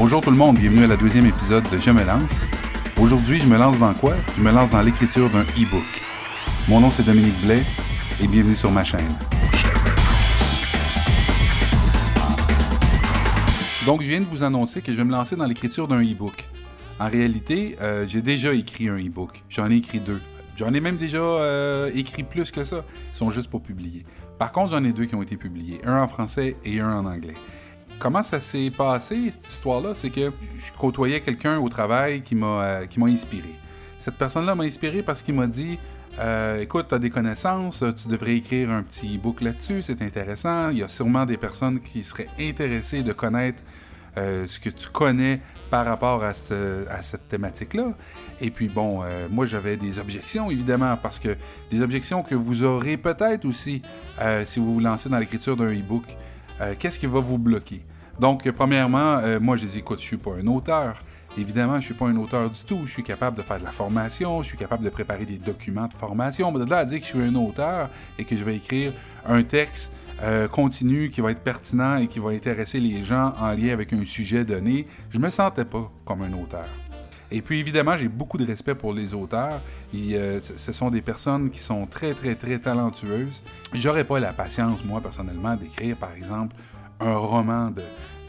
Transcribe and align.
Bonjour 0.00 0.20
tout 0.20 0.30
le 0.30 0.36
monde, 0.36 0.56
bienvenue 0.56 0.84
à 0.84 0.86
la 0.86 0.96
deuxième 0.96 1.26
épisode 1.26 1.68
de 1.72 1.78
Je 1.80 1.90
me 1.90 2.04
lance. 2.04 2.46
Aujourd'hui, 3.00 3.40
je 3.40 3.48
me 3.48 3.58
lance 3.58 3.80
dans 3.80 3.92
quoi? 3.94 4.14
Je 4.36 4.40
me 4.40 4.52
lance 4.52 4.70
dans 4.70 4.80
l'écriture 4.80 5.28
d'un 5.28 5.42
e-book. 5.42 5.82
Mon 6.68 6.78
nom 6.78 6.92
c'est 6.92 7.02
Dominique 7.02 7.40
Blais 7.40 7.64
et 8.22 8.28
bienvenue 8.28 8.54
sur 8.54 8.70
ma 8.70 8.84
chaîne. 8.84 9.10
Donc, 13.86 14.02
je 14.02 14.08
viens 14.08 14.20
de 14.20 14.26
vous 14.26 14.44
annoncer 14.44 14.82
que 14.82 14.92
je 14.92 14.96
vais 14.98 15.04
me 15.04 15.10
lancer 15.10 15.34
dans 15.34 15.46
l'écriture 15.46 15.88
d'un 15.88 16.00
e-book. 16.00 16.44
En 17.00 17.10
réalité, 17.10 17.74
euh, 17.82 18.06
j'ai 18.06 18.22
déjà 18.22 18.54
écrit 18.54 18.88
un 18.88 18.98
e-book. 18.98 19.42
J'en 19.48 19.68
ai 19.68 19.78
écrit 19.78 19.98
deux. 19.98 20.22
J'en 20.56 20.72
ai 20.74 20.80
même 20.80 20.96
déjà 20.96 21.18
euh, 21.18 21.90
écrit 21.92 22.22
plus 22.22 22.52
que 22.52 22.62
ça. 22.62 22.84
Ils 23.14 23.16
sont 23.16 23.30
juste 23.30 23.50
pas 23.50 23.58
publiés. 23.58 24.06
Par 24.38 24.52
contre, 24.52 24.70
j'en 24.70 24.84
ai 24.84 24.92
deux 24.92 25.06
qui 25.06 25.16
ont 25.16 25.22
été 25.22 25.36
publiés. 25.36 25.80
Un 25.84 26.00
en 26.00 26.06
français 26.06 26.56
et 26.64 26.78
un 26.78 26.92
en 26.92 27.04
anglais. 27.04 27.34
Comment 27.98 28.22
ça 28.22 28.38
s'est 28.38 28.70
passé, 28.70 29.32
cette 29.32 29.48
histoire-là? 29.48 29.92
C'est 29.92 30.10
que 30.10 30.30
je 30.56 30.72
côtoyais 30.78 31.20
quelqu'un 31.20 31.58
au 31.58 31.68
travail 31.68 32.22
qui 32.22 32.36
m'a 32.36 32.62
euh, 32.62 32.86
inspiré. 33.02 33.48
Cette 33.98 34.14
personne-là 34.14 34.54
m'a 34.54 34.62
inspiré 34.62 35.02
parce 35.02 35.20
qu'il 35.20 35.34
m'a 35.34 35.48
dit 35.48 35.80
euh, 36.20 36.62
Écoute, 36.62 36.86
tu 36.88 36.94
as 36.94 37.00
des 37.00 37.10
connaissances, 37.10 37.82
tu 38.00 38.06
devrais 38.06 38.36
écrire 38.36 38.70
un 38.70 38.84
petit 38.84 39.16
e-book 39.16 39.40
là-dessus, 39.40 39.82
c'est 39.82 40.00
intéressant. 40.00 40.68
Il 40.70 40.78
y 40.78 40.84
a 40.84 40.88
sûrement 40.88 41.26
des 41.26 41.36
personnes 41.36 41.80
qui 41.80 42.04
seraient 42.04 42.28
intéressées 42.38 43.02
de 43.02 43.12
connaître 43.12 43.60
euh, 44.16 44.46
ce 44.46 44.60
que 44.60 44.70
tu 44.70 44.88
connais 44.90 45.40
par 45.68 45.84
rapport 45.84 46.22
à, 46.22 46.34
cette 46.34 47.28
thématique-là. 47.28 47.94
Et 48.40 48.50
puis 48.50 48.68
bon, 48.68 49.02
moi 49.30 49.44
j'avais 49.44 49.76
des 49.76 49.98
objections 49.98 50.50
évidemment, 50.50 50.96
parce 50.96 51.18
que 51.18 51.36
des 51.70 51.82
objections 51.82 52.22
que 52.22 52.34
vous 52.34 52.62
aurez 52.62 52.96
peut-être 52.96 53.44
aussi 53.44 53.82
si 54.46 54.60
vous 54.60 54.74
vous 54.74 54.80
lancez 54.80 55.10
dans 55.10 55.18
l'écriture 55.18 55.56
d'un 55.56 55.70
e-book. 55.70 56.04
Qu'est-ce 56.78 56.98
qui 56.98 57.06
va 57.06 57.20
vous 57.20 57.38
bloquer? 57.38 57.82
Donc, 58.18 58.50
premièrement, 58.50 59.20
moi 59.40 59.56
je 59.56 59.66
dis, 59.66 59.78
écoute, 59.78 60.00
je 60.00 60.04
suis 60.04 60.16
pas 60.16 60.32
un 60.32 60.46
auteur. 60.46 61.02
Évidemment, 61.36 61.78
je 61.78 61.84
suis 61.84 61.94
pas 61.94 62.06
un 62.06 62.16
auteur 62.16 62.50
du 62.50 62.60
tout. 62.62 62.80
Je 62.84 62.90
suis 62.90 63.04
capable 63.04 63.36
de 63.36 63.42
faire 63.42 63.58
de 63.58 63.64
la 63.64 63.70
formation, 63.70 64.42
je 64.42 64.48
suis 64.48 64.58
capable 64.58 64.82
de 64.82 64.90
préparer 64.90 65.24
des 65.24 65.36
documents 65.36 65.86
de 65.86 65.94
formation. 65.94 66.50
Mais 66.50 66.64
de 66.64 66.68
là 66.68 66.78
à 66.78 66.84
dire 66.84 66.98
que 66.98 67.04
je 67.04 67.10
suis 67.10 67.22
un 67.22 67.34
auteur 67.36 67.90
et 68.18 68.24
que 68.24 68.36
je 68.36 68.42
vais 68.42 68.56
écrire 68.56 68.92
un 69.24 69.42
texte 69.42 69.92
euh, 70.22 70.48
continu, 70.48 71.10
qui 71.10 71.20
va 71.20 71.30
être 71.30 71.44
pertinent 71.44 71.98
et 71.98 72.08
qui 72.08 72.18
va 72.18 72.30
intéresser 72.30 72.80
les 72.80 73.04
gens 73.04 73.32
en 73.38 73.52
lien 73.52 73.72
avec 73.72 73.92
un 73.92 74.04
sujet 74.04 74.44
donné, 74.44 74.88
je 75.10 75.18
me 75.20 75.30
sentais 75.30 75.64
pas 75.64 75.92
comme 76.04 76.22
un 76.22 76.32
auteur. 76.32 76.66
Et 77.30 77.42
puis 77.42 77.58
évidemment, 77.58 77.96
j'ai 77.96 78.08
beaucoup 78.08 78.38
de 78.38 78.46
respect 78.46 78.74
pour 78.74 78.92
les 78.92 79.14
auteurs. 79.14 79.60
Et, 79.94 80.16
euh, 80.16 80.40
ce 80.40 80.72
sont 80.72 80.90
des 80.90 81.02
personnes 81.02 81.50
qui 81.50 81.58
sont 81.58 81.86
très 81.86 82.14
très 82.14 82.34
très 82.34 82.58
talentueuses. 82.58 83.42
J'aurais 83.74 84.04
pas 84.04 84.20
la 84.20 84.32
patience, 84.32 84.84
moi 84.84 85.00
personnellement, 85.00 85.54
d'écrire 85.56 85.96
par 85.96 86.12
exemple 86.12 86.56
un 87.00 87.16
roman 87.16 87.70
de, 87.70 87.82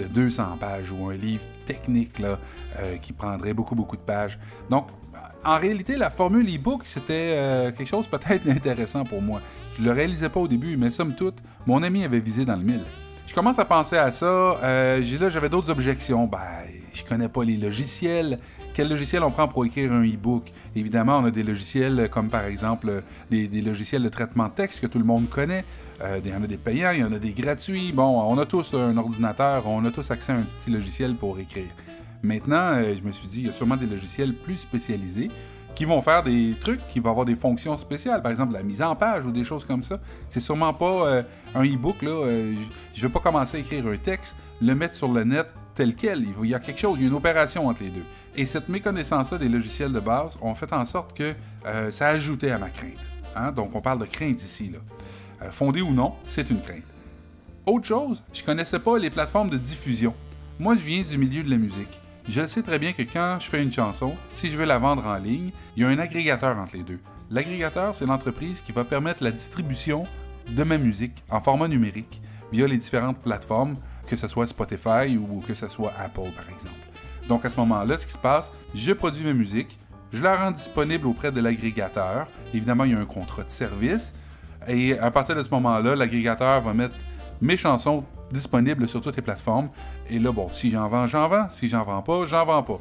200 0.07 0.57
pages 0.59 0.91
ou 0.91 1.09
un 1.09 1.15
livre 1.15 1.43
technique 1.65 2.19
là, 2.19 2.39
euh, 2.79 2.95
qui 2.97 3.11
prendrait 3.11 3.53
beaucoup 3.53 3.75
beaucoup 3.75 3.97
de 3.97 4.01
pages. 4.01 4.39
Donc 4.69 4.87
en 5.43 5.57
réalité, 5.57 5.95
la 5.95 6.09
formule 6.09 6.53
e-book, 6.53 6.81
c'était 6.83 7.71
quelque 7.77 7.87
chose 7.87 8.07
peut-être 8.07 8.43
d'intéressant 8.45 9.05
pour 9.05 9.21
moi. 9.21 9.41
Je 9.77 9.83
le 9.85 9.91
réalisais 9.91 10.27
pas 10.27 10.41
au 10.41 10.47
début, 10.47 10.75
mais 10.75 10.89
somme 10.89 11.15
toute, 11.15 11.37
mon 11.65 11.81
ami 11.81 12.03
avait 12.03 12.19
visé 12.19 12.43
dans 12.43 12.57
le 12.57 12.63
mille. 12.63 12.83
Je 13.29 13.35
commence 13.35 13.59
à 13.59 13.65
penser 13.65 13.95
à 13.95 14.11
ça. 14.11 14.25
Euh, 14.25 15.03
là, 15.19 15.29
j'avais 15.29 15.49
d'autres 15.49 15.69
objections. 15.69 16.25
Ben, 16.25 16.39
je 16.93 17.03
connais 17.03 17.29
pas 17.29 17.43
les 17.43 17.57
logiciels. 17.57 18.39
Quel 18.73 18.89
logiciel 18.89 19.23
on 19.23 19.31
prend 19.31 19.47
pour 19.47 19.65
écrire 19.65 19.91
un 19.91 20.03
e-book? 20.03 20.51
Évidemment, 20.75 21.17
on 21.17 21.25
a 21.25 21.31
des 21.31 21.43
logiciels 21.43 22.09
comme 22.11 22.29
par 22.29 22.45
exemple 22.45 23.03
des, 23.29 23.47
logiciels 23.61 24.03
de 24.03 24.09
traitement 24.09 24.47
de 24.47 24.53
texte 24.53 24.79
que 24.79 24.87
tout 24.87 24.99
le 24.99 25.05
monde 25.05 25.29
connaît. 25.29 25.65
Euh, 26.01 26.19
il 26.23 26.31
y 26.31 26.33
en 26.33 26.43
a 26.43 26.47
des 26.47 26.57
payants, 26.57 26.91
il 26.91 26.99
y 26.99 27.03
en 27.03 27.11
a 27.11 27.19
des 27.19 27.31
gratuits. 27.31 27.91
Bon, 27.91 28.21
on 28.21 28.37
a 28.37 28.45
tous 28.45 28.73
un 28.73 28.95
ordinateur, 28.97 29.67
on 29.67 29.83
a 29.85 29.91
tous 29.91 30.09
accès 30.11 30.31
à 30.31 30.35
un 30.35 30.43
petit 30.43 30.71
logiciel 30.71 31.15
pour 31.15 31.39
écrire. 31.39 31.67
Maintenant, 32.21 32.73
euh, 32.73 32.95
je 32.95 33.01
me 33.01 33.11
suis 33.11 33.27
dit, 33.27 33.39
il 33.41 33.45
y 33.47 33.49
a 33.49 33.53
sûrement 33.53 33.77
des 33.77 33.85
logiciels 33.85 34.33
plus 34.33 34.57
spécialisés 34.57 35.29
qui 35.75 35.85
vont 35.85 36.01
faire 36.01 36.23
des 36.23 36.53
trucs 36.59 36.85
qui 36.89 36.99
vont 36.99 37.11
avoir 37.11 37.25
des 37.25 37.37
fonctions 37.37 37.77
spéciales, 37.77 38.21
par 38.21 38.31
exemple 38.31 38.51
la 38.53 38.63
mise 38.63 38.81
en 38.81 38.95
page 38.95 39.25
ou 39.25 39.31
des 39.31 39.45
choses 39.45 39.63
comme 39.63 39.83
ça. 39.83 39.99
C'est 40.27 40.41
sûrement 40.41 40.73
pas 40.73 41.07
euh, 41.07 41.23
un 41.55 41.63
e-book 41.63 42.01
là. 42.01 42.11
Euh, 42.11 42.53
je 42.93 43.07
vais 43.07 43.13
pas 43.13 43.21
commencer 43.21 43.57
à 43.57 43.59
écrire 43.61 43.87
un 43.87 43.95
texte, 43.95 44.35
le 44.61 44.75
mettre 44.75 44.95
sur 44.95 45.09
le 45.09 45.23
net 45.23 45.47
tel. 45.95 46.25
Il 46.43 46.49
y 46.49 46.55
a 46.55 46.59
quelque 46.59 46.79
chose, 46.79 46.97
il 46.99 47.03
y 47.03 47.05
a 47.05 47.09
une 47.09 47.15
opération 47.15 47.67
entre 47.67 47.83
les 47.83 47.89
deux. 47.89 48.05
Et 48.35 48.45
cette 48.45 48.69
méconnaissance-là 48.69 49.37
des 49.37 49.49
logiciels 49.49 49.91
de 49.91 49.99
base 49.99 50.37
ont 50.41 50.55
fait 50.55 50.71
en 50.73 50.85
sorte 50.85 51.17
que 51.17 51.33
euh, 51.65 51.91
ça 51.91 52.07
ajoutait 52.09 52.51
à 52.51 52.57
ma 52.57 52.69
crainte. 52.69 52.99
Hein. 53.35 53.51
Donc 53.51 53.75
on 53.75 53.81
parle 53.81 53.99
de 53.99 54.05
crainte 54.05 54.41
ici 54.41 54.71
là. 54.71 55.51
fondée 55.51 55.81
ou 55.81 55.91
non, 55.91 56.15
c'est 56.23 56.49
une 56.49 56.61
crainte. 56.61 56.83
Autre 57.65 57.85
chose, 57.85 58.23
je 58.33 58.43
connaissais 58.43 58.79
pas 58.79 58.97
les 58.97 59.09
plateformes 59.09 59.49
de 59.49 59.57
diffusion. 59.57 60.15
Moi, 60.59 60.75
je 60.75 60.81
viens 60.81 61.03
du 61.03 61.17
milieu 61.17 61.43
de 61.43 61.49
la 61.49 61.57
musique. 61.57 62.01
Je 62.27 62.45
sais 62.45 62.61
très 62.61 62.79
bien 62.79 62.93
que 62.93 63.03
quand 63.03 63.37
je 63.39 63.47
fais 63.47 63.61
une 63.61 63.71
chanson, 63.71 64.15
si 64.31 64.49
je 64.49 64.57
veux 64.57 64.65
la 64.65 64.77
vendre 64.77 65.05
en 65.05 65.17
ligne, 65.17 65.51
il 65.75 65.83
y 65.83 65.85
a 65.85 65.89
un 65.89 65.99
agrégateur 65.99 66.57
entre 66.57 66.75
les 66.75 66.83
deux. 66.83 66.99
L'agrégateur, 67.31 67.93
c'est 67.93 68.05
l'entreprise 68.05 68.61
qui 68.61 68.71
va 68.71 68.83
permettre 68.83 69.23
la 69.23 69.31
distribution 69.31 70.03
de 70.49 70.63
ma 70.63 70.77
musique 70.77 71.23
en 71.29 71.41
format 71.41 71.67
numérique 71.67 72.21
via 72.51 72.67
les 72.67 72.77
différentes 72.77 73.19
plateformes, 73.19 73.77
que 74.09 74.15
ce 74.15 74.27
soit 74.27 74.47
Spotify 74.47 75.17
ou 75.17 75.41
que 75.47 75.53
ce 75.53 75.67
soit 75.67 75.93
Apple 75.99 76.29
par 76.35 76.49
exemple. 76.49 76.75
Donc 77.27 77.45
à 77.45 77.49
ce 77.49 77.57
moment-là, 77.57 77.97
ce 77.97 78.05
qui 78.05 78.13
se 78.13 78.17
passe, 78.17 78.51
je 78.73 78.91
produis 78.91 79.23
ma 79.23 79.33
musique, 79.33 79.79
je 80.11 80.21
la 80.21 80.35
rends 80.35 80.51
disponible 80.51 81.05
auprès 81.05 81.31
de 81.31 81.39
l'agrégateur. 81.39 82.27
Évidemment, 82.53 82.83
il 82.85 82.91
y 82.91 82.95
a 82.95 82.99
un 82.99 83.05
contrat 83.05 83.43
de 83.43 83.51
service. 83.51 84.13
Et 84.67 84.97
à 84.97 85.11
partir 85.11 85.35
de 85.35 85.43
ce 85.43 85.49
moment-là, 85.51 85.95
l'agrégateur 85.95 86.61
va 86.61 86.73
mettre 86.73 86.95
mes 87.39 87.55
chansons 87.55 88.03
disponibles 88.31 88.87
sur 88.87 89.01
toutes 89.01 89.15
les 89.15 89.21
plateformes. 89.21 89.69
Et 90.09 90.17
là, 90.17 90.31
bon, 90.31 90.47
si 90.51 90.71
j'en 90.71 90.87
vends, 90.89 91.05
j'en 91.05 91.27
vends. 91.29 91.47
Si 91.51 91.69
j'en 91.69 91.83
vends 91.83 92.01
pas, 92.01 92.25
j'en 92.25 92.45
vends 92.45 92.63
pas. 92.63 92.79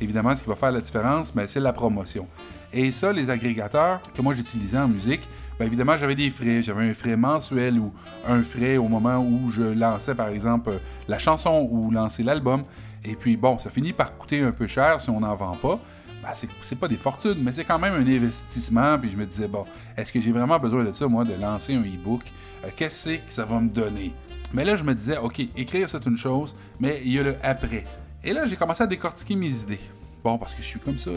Évidemment, 0.00 0.34
ce 0.34 0.42
qui 0.42 0.48
va 0.48 0.56
faire 0.56 0.72
la 0.72 0.80
différence, 0.80 1.34
ben, 1.34 1.46
c'est 1.46 1.60
la 1.60 1.74
promotion. 1.74 2.26
Et 2.72 2.90
ça, 2.92 3.12
les 3.12 3.28
agrégateurs 3.28 4.00
que 4.14 4.22
moi 4.22 4.34
j'utilisais 4.34 4.78
en 4.78 4.88
musique, 4.88 5.28
bien 5.60 5.66
évidemment, 5.66 5.98
j'avais 5.98 6.14
des 6.14 6.30
frais. 6.30 6.62
J'avais 6.62 6.88
un 6.88 6.94
frais 6.94 7.16
mensuel 7.16 7.78
ou 7.78 7.92
un 8.26 8.42
frais 8.42 8.78
au 8.78 8.88
moment 8.88 9.18
où 9.18 9.50
je 9.50 9.60
lançais, 9.62 10.14
par 10.14 10.28
exemple, 10.28 10.72
la 11.06 11.18
chanson 11.18 11.68
ou 11.70 11.90
lançais 11.90 12.22
l'album. 12.22 12.62
Et 13.04 13.14
puis, 13.14 13.36
bon, 13.36 13.58
ça 13.58 13.68
finit 13.68 13.92
par 13.92 14.16
coûter 14.16 14.40
un 14.40 14.52
peu 14.52 14.66
cher 14.66 15.00
si 15.02 15.10
on 15.10 15.20
n'en 15.20 15.36
vend 15.36 15.56
pas. 15.56 15.78
Ben, 16.22 16.30
c'est 16.62 16.78
pas 16.78 16.88
des 16.88 16.96
fortunes, 16.96 17.42
mais 17.42 17.52
c'est 17.52 17.64
quand 17.64 17.78
même 17.78 17.92
un 17.92 18.06
investissement. 18.06 18.98
Puis 18.98 19.10
je 19.10 19.16
me 19.18 19.26
disais, 19.26 19.48
bon, 19.48 19.66
est-ce 19.98 20.10
que 20.10 20.20
j'ai 20.20 20.32
vraiment 20.32 20.58
besoin 20.58 20.82
de 20.82 20.92
ça, 20.92 21.06
moi, 21.08 21.24
de 21.24 21.34
lancer 21.34 21.74
un 21.74 21.80
e-book? 21.80 22.22
Euh, 22.64 22.68
qu'est-ce 22.74 23.10
que 23.10 23.20
ça 23.32 23.44
va 23.44 23.60
me 23.60 23.68
donner? 23.68 24.14
Mais 24.54 24.64
là, 24.64 24.76
je 24.76 24.84
me 24.84 24.94
disais, 24.94 25.18
OK, 25.18 25.40
écrire, 25.56 25.90
c'est 25.90 26.06
une 26.06 26.16
chose, 26.16 26.56
mais 26.78 27.02
il 27.04 27.12
y 27.12 27.18
a 27.18 27.22
le 27.22 27.36
après. 27.42 27.84
Et 28.24 28.32
là, 28.32 28.46
j'ai 28.46 28.56
commencé 28.56 28.82
à 28.82 28.86
décortiquer 28.86 29.36
mes 29.36 29.60
idées. 29.60 29.80
Bon, 30.24 30.38
parce 30.38 30.54
que 30.54 30.62
je 30.62 30.66
suis 30.66 30.80
comme 30.80 30.98
ça, 30.98 31.10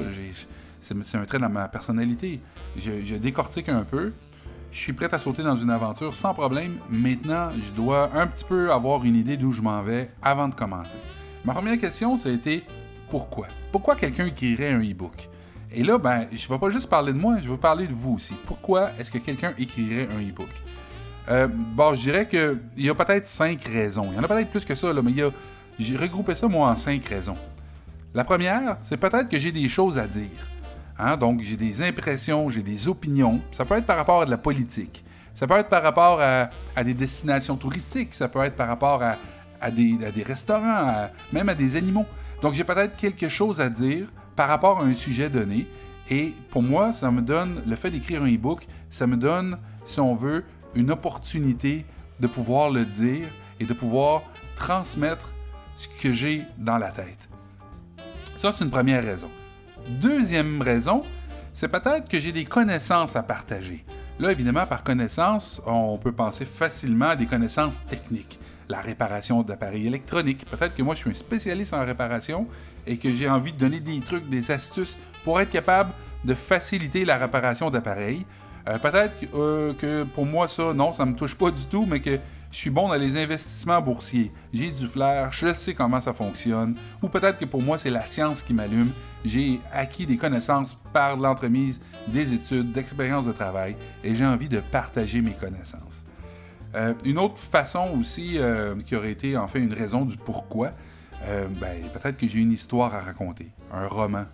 c'est 0.81 1.17
un 1.17 1.25
trait 1.25 1.39
dans 1.39 1.49
ma 1.49 1.67
personnalité. 1.69 2.39
Je, 2.77 3.15
décortique 3.15 3.69
un 3.69 3.83
peu. 3.83 4.13
Je 4.73 4.79
suis 4.79 4.93
prêt 4.93 5.13
à 5.13 5.19
sauter 5.19 5.43
dans 5.43 5.55
une 5.55 5.69
aventure 5.69 6.15
sans 6.15 6.33
problème. 6.33 6.77
Maintenant, 6.89 7.51
je 7.53 7.71
dois 7.73 8.09
un 8.15 8.25
petit 8.25 8.43
peu 8.43 8.71
avoir 8.71 9.05
une 9.05 9.15
idée 9.15 9.37
d'où 9.37 9.51
je 9.51 9.61
m'en 9.61 9.83
vais 9.83 10.09
avant 10.19 10.47
de 10.47 10.55
commencer. 10.55 10.97
Ma 11.45 11.53
première 11.53 11.79
question, 11.79 12.17
ça 12.17 12.29
a 12.29 12.31
été 12.31 12.63
pourquoi? 13.11 13.47
Pourquoi 13.71 13.95
quelqu'un 13.95 14.25
écrirait 14.25 14.71
un 14.71 14.81
e-book? 14.81 15.29
Et 15.71 15.83
là, 15.83 15.99
ben, 15.99 16.25
je 16.31 16.43
ne 16.43 16.49
vais 16.49 16.57
pas 16.57 16.71
juste 16.71 16.89
parler 16.89 17.13
de 17.13 17.19
moi, 17.19 17.39
je 17.39 17.47
vais 17.47 17.57
parler 17.57 17.85
de 17.85 17.93
vous 17.93 18.15
aussi. 18.15 18.33
Pourquoi 18.47 18.89
est-ce 18.99 19.11
que 19.11 19.19
quelqu'un 19.19 19.53
écrirait 19.59 20.09
un 20.11 20.27
e-book? 20.27 20.49
Euh, 21.29 21.47
bon, 21.47 21.93
je 21.93 22.01
dirais 22.01 22.27
qu'il 22.27 22.59
y 22.77 22.89
a 22.89 22.95
peut-être 22.95 23.27
cinq 23.27 23.63
raisons. 23.65 24.09
Il 24.11 24.15
y 24.15 24.19
en 24.19 24.23
a 24.23 24.27
peut-être 24.27 24.49
plus 24.49 24.65
que 24.65 24.73
ça, 24.73 24.91
mais 24.91 25.13
j'ai 25.77 25.97
regroupé 25.97 26.33
ça, 26.33 26.47
moi, 26.47 26.67
en 26.67 26.75
cinq 26.75 27.05
raisons. 27.05 27.37
La 28.15 28.23
première, 28.23 28.77
c'est 28.81 28.97
peut-être 28.97 29.29
que 29.29 29.37
j'ai 29.37 29.51
des 29.51 29.69
choses 29.69 29.99
à 29.99 30.07
dire. 30.07 30.29
Hein? 30.97 31.17
Donc, 31.17 31.41
j'ai 31.41 31.57
des 31.57 31.81
impressions, 31.81 32.49
j'ai 32.49 32.61
des 32.61 32.87
opinions. 32.87 33.39
Ça 33.51 33.65
peut 33.65 33.75
être 33.75 33.85
par 33.85 33.97
rapport 33.97 34.21
à 34.21 34.25
de 34.25 34.31
la 34.31 34.37
politique. 34.37 35.03
Ça 35.33 35.47
peut 35.47 35.55
être 35.55 35.69
par 35.69 35.81
rapport 35.81 36.19
à, 36.21 36.83
des 36.83 36.93
destinations 36.93 37.55
touristiques. 37.55 38.13
Ça 38.13 38.27
peut 38.27 38.41
être 38.41 38.55
par 38.55 38.67
rapport 38.67 39.01
à, 39.01 39.71
des, 39.71 39.97
restaurants, 40.23 41.09
même 41.31 41.49
à 41.49 41.55
des 41.55 41.75
animaux. 41.75 42.05
Donc, 42.41 42.53
j'ai 42.53 42.63
peut-être 42.63 42.95
quelque 42.97 43.29
chose 43.29 43.59
à 43.59 43.69
dire 43.69 44.07
par 44.35 44.47
rapport 44.47 44.81
à 44.81 44.83
un 44.83 44.93
sujet 44.93 45.29
donné. 45.29 45.65
Et 46.09 46.33
pour 46.49 46.61
moi, 46.61 46.93
ça 46.93 47.09
me 47.09 47.21
donne, 47.21 47.61
le 47.65 47.75
fait 47.75 47.89
d'écrire 47.89 48.23
un 48.23 48.33
e-book, 48.33 48.67
ça 48.89 49.07
me 49.07 49.15
donne, 49.15 49.57
si 49.85 49.99
on 49.99 50.13
veut, 50.13 50.43
une 50.75 50.91
opportunité 50.91 51.85
de 52.19 52.27
pouvoir 52.27 52.69
le 52.69 52.85
dire 52.85 53.25
et 53.59 53.65
de 53.65 53.73
pouvoir 53.73 54.21
transmettre 54.55 55.31
ce 55.77 55.87
que 55.87 56.13
j'ai 56.13 56.43
dans 56.57 56.77
la 56.77 56.89
tête. 56.89 57.29
Ça, 58.35 58.51
c'est 58.51 58.65
une 58.65 58.71
première 58.71 59.03
raison. 59.03 59.29
Deuxième 59.87 60.61
raison, 60.61 61.01
c'est 61.53 61.67
peut-être 61.67 62.07
que 62.07 62.19
j'ai 62.19 62.31
des 62.31 62.45
connaissances 62.45 63.15
à 63.15 63.23
partager. 63.23 63.85
Là, 64.19 64.31
évidemment, 64.31 64.65
par 64.65 64.83
connaissance, 64.83 65.61
on 65.65 65.97
peut 65.97 66.11
penser 66.11 66.45
facilement 66.45 67.09
à 67.09 67.15
des 67.15 67.25
connaissances 67.25 67.83
techniques. 67.85 68.39
La 68.69 68.79
réparation 68.79 69.43
d'appareils 69.43 69.87
électroniques. 69.87 70.45
Peut-être 70.49 70.73
que 70.73 70.83
moi, 70.83 70.95
je 70.95 71.01
suis 71.01 71.09
un 71.09 71.13
spécialiste 71.13 71.73
en 71.73 71.85
réparation 71.85 72.47
et 72.87 72.97
que 72.97 73.13
j'ai 73.13 73.29
envie 73.29 73.51
de 73.51 73.57
donner 73.57 73.79
des 73.81 73.99
trucs, 73.99 74.27
des 74.29 74.51
astuces 74.51 74.97
pour 75.23 75.39
être 75.41 75.51
capable 75.51 75.91
de 76.23 76.33
faciliter 76.33 77.03
la 77.03 77.17
réparation 77.17 77.69
d'appareils. 77.69 78.25
Euh, 78.69 78.77
peut-être 78.77 79.13
euh, 79.35 79.73
que 79.73 80.03
pour 80.03 80.25
moi, 80.25 80.47
ça, 80.47 80.73
non, 80.73 80.93
ça 80.93 81.05
me 81.05 81.15
touche 81.15 81.35
pas 81.35 81.51
du 81.51 81.65
tout, 81.65 81.85
mais 81.85 81.99
que 81.99 82.17
je 82.53 82.57
suis 82.57 82.69
bon 82.69 82.87
dans 82.87 82.95
les 82.95 83.21
investissements 83.21 83.81
boursiers, 83.81 84.31
j'ai 84.53 84.69
du 84.69 84.87
flair, 84.87 85.31
je 85.31 85.51
sais 85.53 85.73
comment 85.73 85.99
ça 85.99 86.13
fonctionne, 86.13 86.75
ou 87.01 87.09
peut-être 87.09 87.39
que 87.39 87.45
pour 87.45 87.63
moi 87.63 87.79
c'est 87.79 87.89
la 87.89 88.05
science 88.05 88.43
qui 88.43 88.53
m'allume, 88.53 88.91
j'ai 89.23 89.59
acquis 89.71 90.05
des 90.05 90.17
connaissances 90.17 90.77
par 90.91 91.17
l'entremise 91.17 91.79
des 92.07 92.33
études, 92.33 92.71
d'expériences 92.71 93.25
de 93.25 93.31
travail, 93.31 93.75
et 94.03 94.15
j'ai 94.15 94.25
envie 94.25 94.49
de 94.49 94.59
partager 94.59 95.21
mes 95.21 95.33
connaissances. 95.33 96.05
Euh, 96.75 96.93
une 97.05 97.19
autre 97.19 97.37
façon 97.37 97.85
aussi 97.99 98.37
euh, 98.37 98.75
qui 98.85 98.95
aurait 98.95 99.11
été 99.11 99.37
en 99.37 99.47
fait 99.47 99.59
une 99.59 99.73
raison 99.73 100.05
du 100.05 100.17
pourquoi, 100.17 100.71
euh, 101.25 101.47
ben, 101.59 101.81
peut-être 101.93 102.17
que 102.17 102.27
j'ai 102.27 102.39
une 102.39 102.51
histoire 102.51 102.93
à 102.95 103.01
raconter, 103.01 103.51
un 103.71 103.87
roman, 103.87 104.25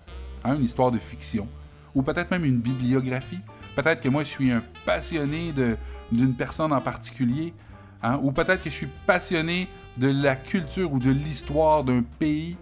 hein, 0.43 0.55
une 0.55 0.63
histoire 0.63 0.91
de 0.91 0.97
fiction, 0.97 1.47
ou 1.93 2.01
peut-être 2.01 2.31
même 2.31 2.45
une 2.45 2.59
bibliographie. 2.59 3.39
Peut-être 3.75 4.01
que 4.01 4.09
moi 4.09 4.23
je 4.23 4.29
suis 4.29 4.51
un 4.51 4.63
passionné 4.85 5.53
d'une 6.11 6.33
personne 6.33 6.71
en 6.71 6.81
particulier, 6.81 7.53
hein, 8.01 8.19
ou 8.23 8.31
peut-être 8.31 8.63
que 8.63 8.69
je 8.69 8.75
suis 8.75 8.89
passionné 9.05 9.67
de 9.97 10.07
la 10.09 10.35
culture 10.35 10.93
ou 10.93 10.99
de 10.99 11.11
l'histoire 11.11 11.83
d'un 11.83 12.01
pays. 12.01 12.57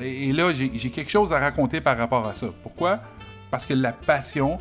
Et, 0.00 0.32
là, 0.32 0.52
j'ai 0.52 0.90
quelque 0.90 1.10
chose 1.10 1.32
à 1.32 1.38
raconter 1.38 1.80
par 1.80 1.96
rapport 1.96 2.26
à 2.26 2.34
ça. 2.34 2.48
Pourquoi? 2.62 3.00
Parce 3.50 3.66
que 3.66 3.74
la 3.74 3.92
passion 3.92 4.58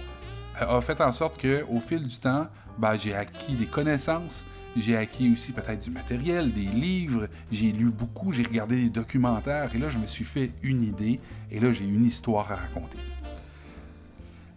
a 0.59 0.81
fait 0.81 0.99
en 1.01 1.11
sorte 1.11 1.41
qu'au 1.41 1.79
fil 1.79 2.05
du 2.05 2.17
temps, 2.17 2.47
ben, 2.77 2.95
j'ai 2.97 3.13
acquis 3.13 3.53
des 3.53 3.65
connaissances, 3.65 4.45
j'ai 4.75 4.95
acquis 4.95 5.31
aussi 5.33 5.51
peut-être 5.51 5.83
du 5.83 5.91
matériel, 5.91 6.51
des 6.51 6.61
livres, 6.61 7.27
j'ai 7.51 7.71
lu 7.71 7.85
beaucoup, 7.85 8.31
j'ai 8.31 8.43
regardé 8.43 8.83
des 8.83 8.89
documentaires, 8.89 9.73
et 9.75 9.77
là, 9.77 9.89
je 9.89 9.97
me 9.97 10.07
suis 10.07 10.25
fait 10.25 10.51
une 10.63 10.83
idée, 10.83 11.19
et 11.51 11.59
là, 11.59 11.71
j'ai 11.71 11.85
une 11.85 12.05
histoire 12.05 12.51
à 12.51 12.55
raconter. 12.55 12.97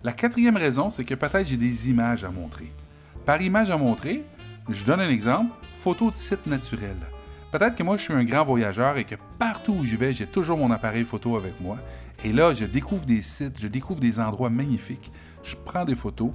La 0.05 0.13
quatrième 0.13 0.57
raison, 0.57 0.91
c'est 0.91 1.05
que 1.05 1.15
peut-être 1.15 1.47
j'ai 1.47 1.57
des 1.57 1.91
images 1.91 2.25
à 2.25 2.31
montrer. 2.31 2.73
Par 3.25 3.41
image 3.41 3.71
à 3.71 3.77
montrer, 3.77 4.25
je 4.69 4.85
donne 4.85 5.01
un 5.01 5.09
exemple, 5.09 5.53
photo 5.79 6.11
de 6.11 6.17
site 6.17 6.47
naturel. 6.47 6.97
Peut-être 7.53 7.77
que 7.77 7.83
moi, 7.83 7.99
je 7.99 8.03
suis 8.03 8.15
un 8.15 8.25
grand 8.25 8.45
voyageur 8.45 8.97
et 8.97 9.05
que 9.05 9.15
partout 9.39 9.77
où 9.79 9.85
je 9.85 9.95
vais, 9.97 10.15
j'ai 10.15 10.27
toujours 10.27 10.57
mon 10.57 10.71
appareil 10.71 11.05
photo 11.05 11.37
avec 11.37 11.61
moi. 11.61 11.77
Et 12.25 12.33
là, 12.33 12.55
je 12.55 12.65
découvre 12.65 13.05
des 13.05 13.21
sites, 13.21 13.61
je 13.61 13.69
découvre 13.69 14.01
des 14.01 14.19
endroits 14.19 14.49
magnifiques, 14.49 15.13
je 15.45 15.55
prends 15.63 15.85
des 15.85 15.95
photos, 15.95 16.31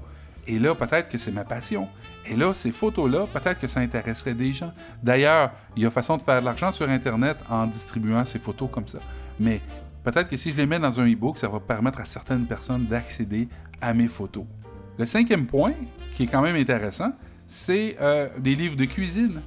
et 0.47 0.59
là, 0.59 0.75
peut-être 0.75 1.09
que 1.09 1.17
c'est 1.17 1.31
ma 1.31 1.43
passion. 1.43 1.87
Et 2.29 2.35
là, 2.35 2.53
ces 2.53 2.71
photos-là, 2.71 3.25
peut-être 3.33 3.59
que 3.59 3.67
ça 3.67 3.79
intéresserait 3.79 4.35
des 4.35 4.53
gens. 4.53 4.71
D'ailleurs, 5.01 5.51
il 5.75 5.81
y 5.81 5.85
a 5.87 5.91
façon 5.91 6.17
de 6.17 6.21
faire 6.21 6.39
de 6.39 6.45
l'argent 6.45 6.71
sur 6.71 6.87
Internet 6.87 7.37
en 7.49 7.65
distribuant 7.65 8.23
ces 8.23 8.37
photos 8.37 8.69
comme 8.71 8.87
ça. 8.87 8.99
Mais 9.39 9.59
peut-être 10.03 10.29
que 10.29 10.37
si 10.37 10.51
je 10.51 10.57
les 10.57 10.67
mets 10.67 10.79
dans 10.79 10.99
un 10.99 11.11
e-book, 11.11 11.39
ça 11.39 11.47
va 11.47 11.59
permettre 11.59 11.99
à 11.99 12.05
certaines 12.05 12.45
personnes 12.45 12.85
d'accéder 12.85 13.49
à 13.81 13.93
mes 13.93 14.07
photos. 14.07 14.45
Le 14.99 15.05
cinquième 15.07 15.47
point, 15.47 15.73
qui 16.15 16.23
est 16.23 16.27
quand 16.27 16.41
même 16.41 16.55
intéressant, 16.55 17.11
c'est 17.47 17.97
euh, 18.01 18.27
des 18.37 18.55
livres 18.55 18.75
de 18.77 18.85
cuisine. 18.85 19.41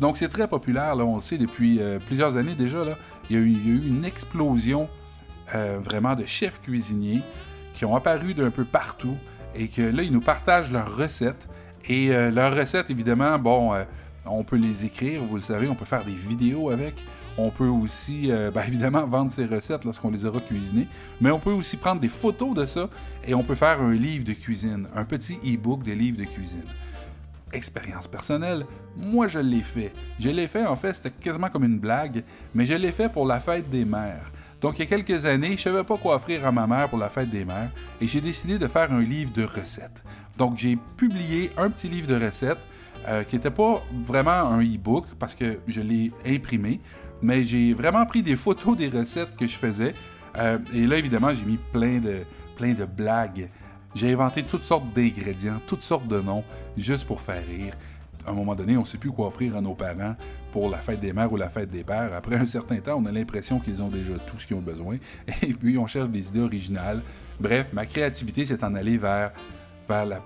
Donc, 0.00 0.16
c'est 0.16 0.28
très 0.28 0.46
populaire, 0.46 0.94
là, 0.94 1.04
on 1.04 1.16
le 1.16 1.20
sait 1.20 1.38
depuis 1.38 1.80
euh, 1.80 1.98
plusieurs 1.98 2.36
années 2.36 2.54
déjà. 2.54 2.78
Il, 3.28 3.36
y 3.36 3.38
a 3.38 3.42
eu, 3.42 3.82
une 3.86 4.04
explosion 4.04 4.88
euh, 5.54 5.78
vraiment 5.82 6.14
de 6.14 6.24
chefs 6.24 6.60
cuisiniers 6.60 7.22
qui 7.74 7.84
ont 7.84 7.96
apparu 7.96 8.34
d'un 8.34 8.50
peu 8.50 8.64
partout 8.64 9.16
et 9.54 9.68
que 9.68 9.82
là, 9.82 10.02
ils 10.02 10.12
nous 10.12 10.20
partagent 10.20 10.70
leurs 10.70 10.94
recettes. 10.94 11.48
Et 11.88 12.14
euh, 12.14 12.30
leurs 12.30 12.54
recettes, 12.54 12.90
évidemment, 12.90 13.38
bon, 13.38 13.72
on 14.26 14.44
peut 14.44 14.56
les 14.56 14.84
écrire, 14.84 15.20
vous 15.22 15.36
le 15.36 15.42
savez, 15.42 15.68
on 15.68 15.74
peut 15.74 15.84
faire 15.84 16.04
des 16.04 16.14
vidéos 16.14 16.70
avec. 16.70 16.94
On 17.36 17.50
peut 17.50 17.68
aussi, 17.68 18.30
ben, 18.54 18.62
évidemment, 18.66 19.04
vendre 19.06 19.32
ces 19.32 19.46
recettes 19.46 19.84
lorsqu'on 19.84 20.10
les 20.10 20.24
aura 20.24 20.40
cuisinées. 20.40 20.86
Mais 21.20 21.30
on 21.30 21.38
peut 21.40 21.52
aussi 21.52 21.76
prendre 21.76 22.00
des 22.00 22.08
photos 22.08 22.54
de 22.54 22.66
ça 22.66 22.88
et 23.26 23.34
on 23.34 23.42
peut 23.42 23.54
faire 23.56 23.80
un 23.80 23.94
livre 23.94 24.24
de 24.24 24.32
cuisine, 24.32 24.86
un 24.94 25.04
petit 25.04 25.38
e-book 25.44 25.82
de 25.82 25.92
livres 25.92 26.18
de 26.18 26.24
cuisine. 26.24 26.64
Expérience 27.52 28.06
personnelle, 28.06 28.66
moi 28.96 29.28
je 29.28 29.38
l'ai 29.38 29.60
fait. 29.60 29.92
Je 30.18 30.28
l'ai 30.28 30.48
fait, 30.48 30.66
en 30.66 30.76
fait, 30.76 30.92
c'était 30.94 31.10
quasiment 31.10 31.48
comme 31.48 31.64
une 31.64 31.78
blague, 31.78 32.22
mais 32.54 32.66
je 32.66 32.74
l'ai 32.74 32.92
fait 32.92 33.10
pour 33.10 33.26
la 33.26 33.40
fête 33.40 33.68
des 33.70 33.84
mères. 33.84 34.30
Donc, 34.60 34.78
il 34.78 34.80
y 34.80 34.82
a 34.82 34.86
quelques 34.86 35.24
années, 35.24 35.48
je 35.48 35.52
ne 35.52 35.74
savais 35.74 35.84
pas 35.84 35.96
quoi 35.96 36.16
offrir 36.16 36.44
à 36.44 36.50
ma 36.50 36.66
mère 36.66 36.88
pour 36.88 36.98
la 36.98 37.08
fête 37.08 37.30
des 37.30 37.44
mères 37.44 37.70
et 38.00 38.06
j'ai 38.06 38.20
décidé 38.20 38.58
de 38.58 38.66
faire 38.66 38.92
un 38.92 39.00
livre 39.00 39.32
de 39.32 39.44
recettes. 39.44 40.02
Donc, 40.36 40.56
j'ai 40.56 40.76
publié 40.96 41.50
un 41.56 41.70
petit 41.70 41.88
livre 41.88 42.08
de 42.08 42.24
recettes 42.24 42.58
euh, 43.06 43.22
qui 43.22 43.36
n'était 43.36 43.50
pas 43.52 43.80
vraiment 44.04 44.30
un 44.30 44.60
e-book 44.60 45.06
parce 45.18 45.34
que 45.34 45.58
je 45.68 45.80
l'ai 45.80 46.12
imprimé, 46.26 46.80
mais 47.22 47.44
j'ai 47.44 47.72
vraiment 47.72 48.04
pris 48.04 48.22
des 48.22 48.34
photos 48.34 48.76
des 48.76 48.88
recettes 48.88 49.36
que 49.36 49.46
je 49.46 49.56
faisais. 49.56 49.94
Euh, 50.38 50.58
et 50.74 50.86
là, 50.86 50.98
évidemment, 50.98 51.32
j'ai 51.32 51.44
mis 51.44 51.58
plein 51.72 51.98
de, 51.98 52.18
plein 52.56 52.72
de 52.72 52.84
blagues. 52.84 53.48
J'ai 53.94 54.12
inventé 54.12 54.42
toutes 54.42 54.62
sortes 54.62 54.92
d'ingrédients, 54.94 55.60
toutes 55.66 55.82
sortes 55.82 56.06
de 56.06 56.20
noms, 56.20 56.44
juste 56.76 57.06
pour 57.06 57.20
faire 57.20 57.44
rire 57.46 57.74
à 58.28 58.30
un 58.30 58.34
moment 58.34 58.54
donné, 58.54 58.76
on 58.76 58.82
ne 58.82 58.86
sait 58.86 58.98
plus 58.98 59.10
quoi 59.10 59.28
offrir 59.28 59.56
à 59.56 59.60
nos 59.60 59.74
parents 59.74 60.14
pour 60.52 60.70
la 60.70 60.78
fête 60.78 61.00
des 61.00 61.12
mères 61.12 61.32
ou 61.32 61.36
la 61.36 61.48
fête 61.48 61.70
des 61.70 61.82
pères. 61.82 62.12
Après 62.14 62.36
un 62.36 62.46
certain 62.46 62.78
temps, 62.78 63.02
on 63.02 63.06
a 63.06 63.12
l'impression 63.12 63.58
qu'ils 63.58 63.82
ont 63.82 63.88
déjà 63.88 64.14
tout 64.18 64.38
ce 64.38 64.46
qu'ils 64.46 64.56
ont 64.56 64.60
besoin. 64.60 64.98
Et 65.42 65.54
puis, 65.54 65.78
on 65.78 65.86
cherche 65.86 66.10
des 66.10 66.28
idées 66.28 66.40
originales. 66.40 67.02
Bref, 67.40 67.68
ma 67.72 67.86
créativité 67.86 68.44
s'est 68.44 68.62
en 68.64 68.74
allée 68.74 68.98
vers, 68.98 69.32
vers 69.88 70.06
la, 70.06 70.20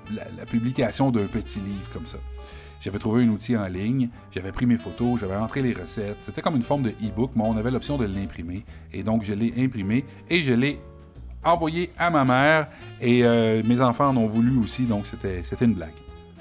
publication 0.51 1.11
d'un 1.11 1.27
petit 1.27 1.61
livre 1.61 1.91
comme 1.93 2.07
ça. 2.07 2.19
J'avais 2.81 2.99
trouvé 2.99 3.23
un 3.23 3.29
outil 3.29 3.57
en 3.57 3.69
ligne, 3.69 4.09
j'avais 4.33 4.51
pris 4.51 4.67
mes 4.67 4.79
photos, 4.79 5.21
j'avais 5.21 5.37
entré 5.37 5.63
les 5.63 5.73
recettes. 5.73 6.17
C'était 6.19 6.43
comme 6.43 6.57
une 6.57 6.63
forme 6.63 6.83
de 6.83 6.91
e-book, 6.91 7.31
mais 7.37 7.45
on 7.45 7.57
avait 7.57 7.71
l'option 7.71 7.97
de 7.97 8.07
l'imprimer. 8.07 8.65
Et 8.93 9.05
donc, 9.05 9.23
je 9.23 9.33
l'ai 9.33 9.55
imprimé 9.57 10.05
et 10.29 10.43
je 10.43 10.53
l'ai 10.53 10.81
envoyé 11.45 11.93
à 11.99 12.11
ma 12.11 12.25
mère. 12.25 12.69
Et 13.01 13.25
euh, 13.25 13.63
mes 13.65 13.81
enfants 13.81 14.09
en 14.09 14.17
ont 14.17 14.27
voulu 14.27 14.59
aussi, 14.59 14.87
donc 14.87 15.07
c'était 15.07 15.43
une 15.65 15.75
blague. 15.75 15.91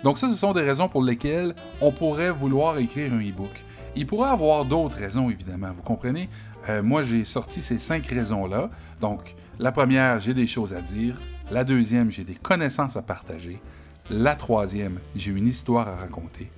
Donc 0.04 0.18
ça, 0.18 0.28
ce 0.30 0.36
sont 0.36 0.54
des 0.54 0.62
raisons 0.62 0.90
pour 0.90 1.04
lesquelles 1.04 1.56
on 1.80 1.92
pourrait 1.92 2.32
vouloir 2.32 2.78
écrire 2.80 3.14
un 3.14 3.20
e-book. 3.20 3.52
Il 3.96 4.08
pourrait 4.08 4.30
avoir 4.30 4.66
d'autres 4.66 4.96
raisons, 4.96 5.30
évidemment, 5.30 5.70
vous 5.76 5.84
comprenez? 5.84 6.30
Euh, 6.70 6.82
moi, 6.82 7.04
j'ai 7.04 7.24
sorti 7.24 7.62
ces 7.62 7.80
cinq 7.80 8.06
raisons-là. 8.08 8.70
Donc, 9.00 9.36
la 9.60 9.72
première, 9.72 10.20
j'ai 10.20 10.34
des 10.34 10.48
choses 10.48 10.74
à 10.74 10.82
dire. 10.82 11.16
La 11.52 11.64
deuxième, 11.64 12.10
j'ai 12.10 12.24
des 12.24 12.36
connaissances 12.36 12.96
à 12.96 13.02
partager. 13.02 13.60
La 14.10 14.36
troisième, 14.36 15.00
j'ai 15.16 15.32
une 15.32 15.48
histoire 15.48 15.88
à 15.88 15.96
raconter. 15.96 16.50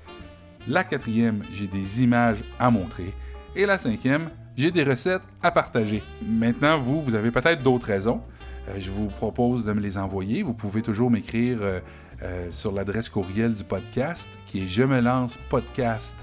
La 0.67 0.83
quatrième, 0.83 1.43
j'ai 1.53 1.67
des 1.67 2.03
images 2.03 2.37
à 2.59 2.69
montrer. 2.69 3.13
Et 3.55 3.65
la 3.65 3.77
cinquième, 3.77 4.29
j'ai 4.55 4.71
des 4.71 4.83
recettes 4.83 5.23
à 5.41 5.51
partager. 5.51 6.01
Maintenant, 6.25 6.77
vous, 6.79 7.01
vous 7.01 7.15
avez 7.15 7.31
peut-être 7.31 7.61
d'autres 7.61 7.87
raisons. 7.87 8.21
Euh, 8.69 8.75
je 8.80 8.89
vous 8.89 9.07
propose 9.07 9.65
de 9.65 9.74
me 9.74 9.81
les 9.81 9.98
envoyer. 9.98 10.44
Vous 10.44 10.54
pouvez 10.54 10.81
toujours 10.81 11.12
m'écrire 11.12 11.57
euh, 11.62 11.80
euh, 12.21 12.48
sur 12.51 12.71
l'adresse 12.71 13.10
courriel 13.10 13.54
du 13.54 13.63
podcast 13.63 14.29
qui 14.48 14.63
est 14.63 14.67
je 14.67 14.84
me 14.84 15.01
lance 15.01 15.38
podcast 15.50 16.15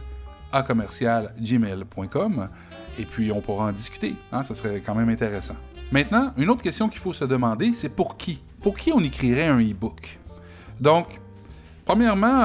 à 0.53 0.63
commercial 0.63 1.33
gmail.com 1.41 2.49
et 2.99 3.05
puis 3.05 3.31
on 3.31 3.41
pourra 3.41 3.67
en 3.67 3.73
discuter. 3.73 4.15
Hein, 4.33 4.43
ça 4.43 4.55
serait 4.55 4.81
quand 4.85 4.95
même 4.95 5.09
intéressant. 5.09 5.57
Maintenant, 5.93 6.33
une 6.37 6.49
autre 6.51 6.63
question 6.63 6.89
qu'il 6.89 7.01
faut 7.01 7.13
se 7.13 7.25
demander, 7.25 7.73
c'est 7.73 7.89
pour 7.89 8.17
qui? 8.17 8.43
Pour 8.61 8.77
qui 8.77 8.93
on 8.93 9.01
écrirait 9.01 9.49
un 9.49 9.61
e-book? 9.61 10.19
Donc, 10.81 11.07
premièrement, 11.85 12.45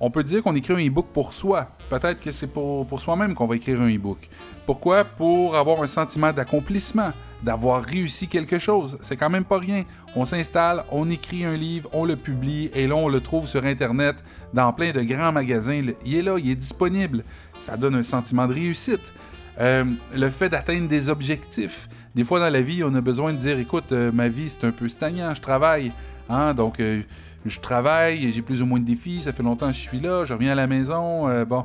on 0.00 0.10
peut 0.10 0.24
dire 0.24 0.42
qu'on 0.42 0.54
écrit 0.54 0.74
un 0.74 0.86
e-book 0.86 1.06
pour 1.12 1.32
soi. 1.32 1.68
Peut-être 1.88 2.20
que 2.20 2.32
c'est 2.32 2.48
pour, 2.48 2.86
pour 2.86 3.00
soi-même 3.00 3.34
qu'on 3.34 3.46
va 3.46 3.56
écrire 3.56 3.80
un 3.80 3.94
e-book. 3.94 4.28
Pourquoi? 4.66 5.04
Pour 5.04 5.56
avoir 5.56 5.82
un 5.82 5.86
sentiment 5.86 6.32
d'accomplissement 6.32 7.12
d'avoir 7.42 7.82
réussi 7.82 8.28
quelque 8.28 8.58
chose. 8.58 8.98
C'est 9.02 9.16
quand 9.16 9.30
même 9.30 9.44
pas 9.44 9.58
rien. 9.58 9.84
On 10.16 10.24
s'installe, 10.24 10.84
on 10.90 11.08
écrit 11.10 11.44
un 11.44 11.56
livre, 11.56 11.88
on 11.92 12.04
le 12.04 12.16
publie 12.16 12.70
et 12.74 12.86
là 12.86 12.96
on 12.96 13.08
le 13.08 13.20
trouve 13.20 13.48
sur 13.48 13.64
Internet 13.64 14.16
dans 14.52 14.72
plein 14.72 14.92
de 14.92 15.02
grands 15.02 15.32
magasins. 15.32 15.82
Il 16.04 16.14
est 16.14 16.22
là, 16.22 16.36
il 16.38 16.50
est 16.50 16.54
disponible. 16.54 17.24
Ça 17.58 17.76
donne 17.76 17.94
un 17.94 18.02
sentiment 18.02 18.46
de 18.46 18.54
réussite. 18.54 19.12
Euh, 19.60 19.84
le 20.14 20.30
fait 20.30 20.48
d'atteindre 20.48 20.88
des 20.88 21.08
objectifs. 21.08 21.88
Des 22.14 22.24
fois 22.24 22.40
dans 22.40 22.48
la 22.48 22.62
vie, 22.62 22.82
on 22.82 22.94
a 22.94 23.00
besoin 23.00 23.32
de 23.32 23.38
dire, 23.38 23.58
écoute, 23.58 23.92
euh, 23.92 24.10
ma 24.10 24.28
vie 24.28 24.48
c'est 24.48 24.66
un 24.66 24.72
peu 24.72 24.88
stagnant, 24.88 25.34
je 25.34 25.40
travaille. 25.40 25.92
Hein, 26.28 26.54
donc 26.54 26.80
euh, 26.80 27.02
je 27.44 27.60
travaille, 27.60 28.32
j'ai 28.32 28.42
plus 28.42 28.62
ou 28.62 28.66
moins 28.66 28.80
de 28.80 28.84
défis, 28.84 29.22
ça 29.24 29.32
fait 29.32 29.42
longtemps 29.42 29.68
que 29.68 29.74
je 29.74 29.80
suis 29.80 30.00
là, 30.00 30.24
je 30.24 30.32
reviens 30.32 30.52
à 30.52 30.54
la 30.54 30.66
maison. 30.66 31.44
bon, 31.44 31.64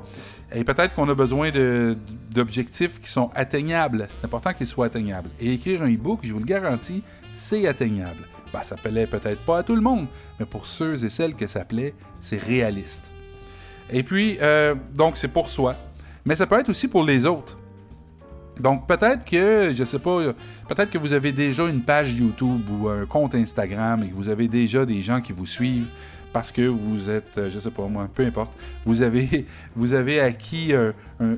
et 0.54 0.64
peut-être 0.64 0.94
qu'on 0.96 1.10
a 1.10 1.16
besoin 1.16 1.50
d'objectifs 2.32 3.02
qui 3.02 3.10
sont 3.10 3.30
atteignables. 3.36 4.08
C'est 4.10 4.26
important 4.26 4.54
qu'ils 4.54 4.68
soient 4.68 4.86
atteignables. 4.88 5.30
Et 5.40 5.54
écrire 5.54 5.82
un 5.82 5.92
e-book, 5.92 6.20
je 6.24 6.34
vous 6.34 6.40
le 6.40 6.46
garantis, 6.46 7.02
c'est 7.34 7.68
atteignable. 7.68 8.28
Ben, 8.54 8.64
ça 8.64 8.76
plaît 8.76 9.08
peut-être 9.08 9.44
pas 9.44 9.60
à 9.60 9.64
tout 9.64 9.76
le 9.76 9.82
monde, 9.82 10.08
mais 10.40 10.46
pour 10.46 10.68
ceux 10.68 11.04
et 11.04 11.10
celles 11.10 11.36
que 11.36 11.48
ça 11.48 11.66
plaît, 11.66 11.94
c'est 12.22 12.42
réaliste. 12.42 13.04
Et 13.92 14.04
puis, 14.04 14.38
euh, 14.42 14.76
donc 14.96 15.18
c'est 15.18 15.28
pour 15.28 15.50
soi. 15.50 15.76
Mais 16.26 16.36
ça 16.36 16.48
peut 16.48 16.60
être 16.60 16.70
aussi 16.70 16.88
pour 16.88 17.04
les 17.04 17.26
autres. 17.26 17.58
Donc 18.60 18.88
peut-être 18.88 19.26
que, 19.26 19.74
je 19.76 19.84
sais 19.84 20.00
pas, 20.00 20.34
peut-être 20.68 20.90
que 20.90 20.98
vous 20.98 21.14
avez 21.14 21.32
déjà 21.32 21.68
une 21.68 21.82
page 21.82 22.14
YouTube 22.14 22.62
ou 22.70 22.88
un 22.88 23.06
compte 23.06 23.36
Instagram 23.36 24.04
et 24.04 24.08
que 24.08 24.16
vous 24.16 24.30
avez 24.30 24.48
déjà 24.48 24.86
des 24.86 25.04
gens 25.04 25.20
qui 25.20 25.34
vous 25.34 25.46
suivent 25.46 25.90
parce 26.36 26.52
que 26.52 26.64
vous 26.64 27.10
êtes, 27.10 27.38
euh, 27.38 27.50
je 27.50 27.58
sais 27.60 27.72
pas 27.72 27.88
moi, 27.88 28.10
peu 28.14 28.26
importe, 28.26 28.52
vous 28.84 29.02
avez, 29.04 29.46
vous 29.78 29.94
avez 29.94 30.20
acquis 30.20 30.74
euh, 30.74 30.92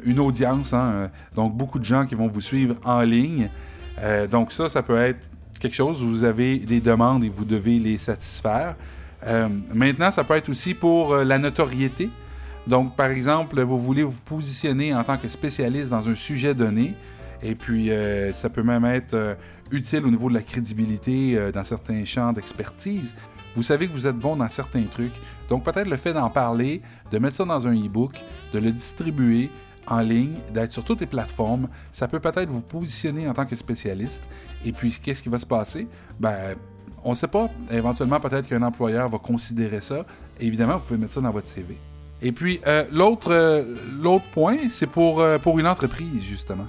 une 0.04 0.20
audience, 0.20 0.74
hein, 0.74 0.92
euh, 0.92 1.08
donc 1.36 1.56
beaucoup 1.56 1.78
de 1.78 1.86
gens 1.86 2.08
qui 2.08 2.16
vont 2.16 2.26
vous 2.26 2.42
suivre 2.42 2.78
en 2.84 3.02
ligne. 3.02 3.48
donc 4.32 4.52
ça, 4.52 4.70
ça 4.70 4.82
peut 4.82 4.98
être 4.98 5.20
quelque 5.60 5.76
chose 5.76 6.02
où 6.02 6.08
vous 6.08 6.24
avez 6.24 6.58
des 6.58 6.82
demandes 6.82 7.24
et 7.24 7.30
vous 7.30 7.46
devez 7.46 7.78
les 7.78 8.00
satisfaire. 8.00 8.76
maintenant, 9.72 10.10
ça 10.10 10.24
peut 10.24 10.36
être 10.36 10.50
aussi 10.50 10.74
pour 10.74 11.16
la 11.16 11.38
notoriété. 11.38 12.10
Donc, 12.66 12.96
par 12.96 13.12
exemple, 13.12 13.62
vous 13.62 13.78
voulez 13.78 14.04
vous 14.04 14.22
positionner 14.26 14.96
en 14.96 15.04
tant 15.04 15.18
que 15.18 15.28
spécialiste 15.28 15.90
dans 15.90 16.10
un 16.10 16.16
sujet 16.16 16.56
donné, 16.56 16.94
et 17.44 17.54
puis 17.54 17.92
ça 18.34 18.50
peut 18.50 18.64
même 18.64 18.86
être 18.86 19.38
utile 19.72 20.06
au 20.06 20.12
niveau 20.12 20.30
de 20.30 20.36
la 20.36 20.44
crédibilité 20.44 21.52
dans 21.54 21.64
certains 21.64 22.04
champs 22.06 22.34
d'expertise. 22.34 23.14
Vous 23.56 23.64
savez 23.64 23.88
que 23.88 23.94
vous 23.94 24.08
êtes 24.08 24.18
bon 24.18 24.36
dans 24.36 24.48
certains 24.48 24.84
trucs, 24.84 25.14
donc 25.50 25.64
peut-être 25.64 25.90
le 25.90 25.98
fait 25.98 26.14
d'en 26.14 26.30
parler, 26.30 26.82
de 27.12 27.18
mettre 27.18 27.36
ça 27.36 27.46
dans 27.46 27.68
un 27.68 27.74
e-book, 27.74 28.14
de 28.54 28.60
le 28.60 28.72
distribuer 28.72 29.50
en 29.88 30.00
ligne, 30.00 30.36
d'être 30.54 30.72
sur 30.72 30.84
toutes 30.84 31.00
les 31.00 31.08
plateformes, 31.08 31.68
ça 31.92 32.08
peut 32.08 32.20
peut-être 32.20 32.50
vous 32.50 32.62
positionner 32.62 33.28
en 33.28 33.34
tant 33.34 33.46
que 33.46 33.56
spécialiste. 33.56 34.24
Et 34.66 34.72
puis, 34.72 34.92
qu'est-ce 35.02 35.24
qui 35.24 35.30
va 35.30 35.38
se 35.38 35.46
passer? 35.46 35.88
Ben, 36.20 36.56
on 37.04 37.12
ne 37.12 37.16
sait 37.16 37.28
pas. 37.28 37.50
Éventuellement, 37.72 38.20
peut-être 38.20 38.48
qu'un 38.48 38.62
employeur 38.62 39.10
va 39.10 39.18
considérer 39.18 39.82
ça. 39.82 40.06
évidemment, 40.40 40.78
vous 40.78 40.86
pouvez 40.86 41.00
mettre 41.00 41.14
ça 41.14 41.22
dans 41.22 41.32
votre 41.32 41.48
CV. 41.48 41.78
Et 42.22 42.32
puis, 42.32 42.60
euh, 42.68 42.84
l'autre, 42.92 43.32
euh, 43.32 43.64
l'autre 44.02 44.26
point, 44.34 44.58
c'est 44.72 44.88
pour, 44.88 45.22
euh, 45.22 45.38
pour 45.38 45.60
une 45.60 45.68
entreprise, 45.68 46.24
justement. 46.24 46.66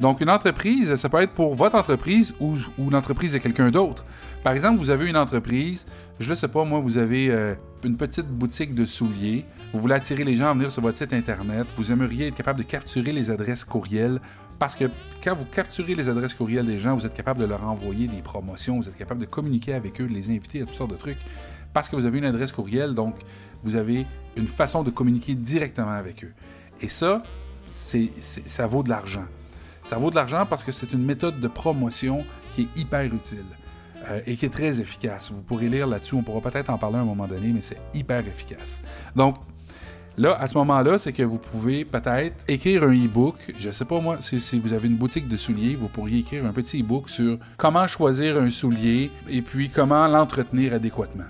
Donc, 0.00 0.20
une 0.20 0.30
entreprise, 0.30 0.96
ça 0.96 1.08
peut 1.08 1.22
être 1.22 1.32
pour 1.32 1.54
votre 1.54 1.76
entreprise 1.76 2.34
ou, 2.40 2.56
l'entreprise 2.90 3.32
de 3.32 3.38
quelqu'un 3.38 3.70
d'autre. 3.70 4.04
Par 4.42 4.52
exemple, 4.52 4.78
vous 4.78 4.90
avez 4.90 5.08
une 5.08 5.16
entreprise, 5.16 5.86
je 6.18 6.28
ne 6.28 6.34
sais 6.34 6.48
pas, 6.48 6.64
moi, 6.64 6.80
vous 6.80 6.98
avez 6.98 7.54
une 7.84 7.96
petite 7.96 8.26
boutique 8.26 8.74
de 8.74 8.84
souliers, 8.86 9.44
vous 9.72 9.80
voulez 9.80 9.94
attirer 9.94 10.24
les 10.24 10.36
gens 10.36 10.50
à 10.50 10.52
venir 10.54 10.70
sur 10.70 10.82
votre 10.82 10.98
site 10.98 11.12
Internet, 11.12 11.66
vous 11.76 11.92
aimeriez 11.92 12.28
être 12.28 12.34
capable 12.34 12.58
de 12.58 12.64
capturer 12.64 13.12
les 13.12 13.30
adresses 13.30 13.64
courriels 13.64 14.20
parce 14.58 14.76
que 14.76 14.84
quand 15.22 15.34
vous 15.34 15.44
capturez 15.44 15.94
les 15.94 16.08
adresses 16.08 16.34
courriels 16.34 16.66
des 16.66 16.78
gens, 16.78 16.94
vous 16.94 17.06
êtes 17.06 17.14
capable 17.14 17.40
de 17.40 17.44
leur 17.44 17.64
envoyer 17.64 18.06
des 18.06 18.22
promotions, 18.22 18.78
vous 18.78 18.88
êtes 18.88 18.96
capable 18.96 19.20
de 19.20 19.26
communiquer 19.26 19.74
avec 19.74 20.00
eux, 20.00 20.06
de 20.06 20.14
les 20.14 20.30
inviter 20.30 20.62
à 20.62 20.64
toutes 20.64 20.74
sortes 20.74 20.92
de 20.92 20.96
trucs, 20.96 21.18
parce 21.72 21.88
que 21.88 21.96
vous 21.96 22.06
avez 22.06 22.18
une 22.18 22.24
adresse 22.24 22.52
courriel, 22.52 22.94
donc 22.94 23.14
vous 23.62 23.76
avez 23.76 24.06
une 24.36 24.46
façon 24.46 24.82
de 24.82 24.90
communiquer 24.90 25.34
directement 25.34 25.92
avec 25.92 26.24
eux. 26.24 26.32
Et 26.80 26.88
ça, 26.88 27.22
ça 27.66 28.66
vaut 28.66 28.82
de 28.82 28.90
l'argent. 28.90 29.24
Ça 29.84 29.98
vaut 29.98 30.10
de 30.10 30.16
l'argent 30.16 30.46
parce 30.48 30.64
que 30.64 30.72
c'est 30.72 30.92
une 30.92 31.04
méthode 31.04 31.40
de 31.40 31.48
promotion 31.48 32.24
qui 32.54 32.62
est 32.62 32.80
hyper 32.80 33.02
utile 33.04 33.44
euh, 34.08 34.20
et 34.26 34.36
qui 34.36 34.46
est 34.46 34.50
très 34.50 34.80
efficace. 34.80 35.30
Vous 35.30 35.42
pourrez 35.42 35.68
lire 35.68 35.86
là-dessus, 35.86 36.14
on 36.14 36.22
pourra 36.22 36.40
peut-être 36.40 36.70
en 36.70 36.78
parler 36.78 36.96
à 36.96 37.00
un 37.00 37.04
moment 37.04 37.26
donné, 37.26 37.52
mais 37.52 37.60
c'est 37.60 37.78
hyper 37.94 38.20
efficace. 38.20 38.80
Donc, 39.14 39.36
Là, 40.16 40.36
à 40.38 40.46
ce 40.46 40.56
moment-là, 40.58 40.96
c'est 40.96 41.12
que 41.12 41.24
vous 41.24 41.38
pouvez 41.38 41.84
peut-être 41.84 42.36
écrire 42.46 42.84
un 42.84 42.92
e-book. 42.92 43.34
Je 43.58 43.66
ne 43.66 43.72
sais 43.72 43.84
pas 43.84 44.00
moi, 44.00 44.18
si, 44.20 44.40
si, 44.40 44.60
vous 44.60 44.72
avez 44.72 44.86
une 44.86 44.94
boutique 44.94 45.26
de 45.26 45.36
souliers, 45.36 45.74
vous 45.74 45.88
pourriez 45.88 46.20
écrire 46.20 46.46
un 46.46 46.52
petit 46.52 46.82
e-book 46.82 47.08
sur 47.10 47.36
comment 47.56 47.84
choisir 47.88 48.40
un 48.40 48.48
soulier 48.48 49.10
et 49.28 49.42
puis 49.42 49.70
comment 49.70 50.06
l'entretenir 50.06 50.72
adéquatement. 50.72 51.24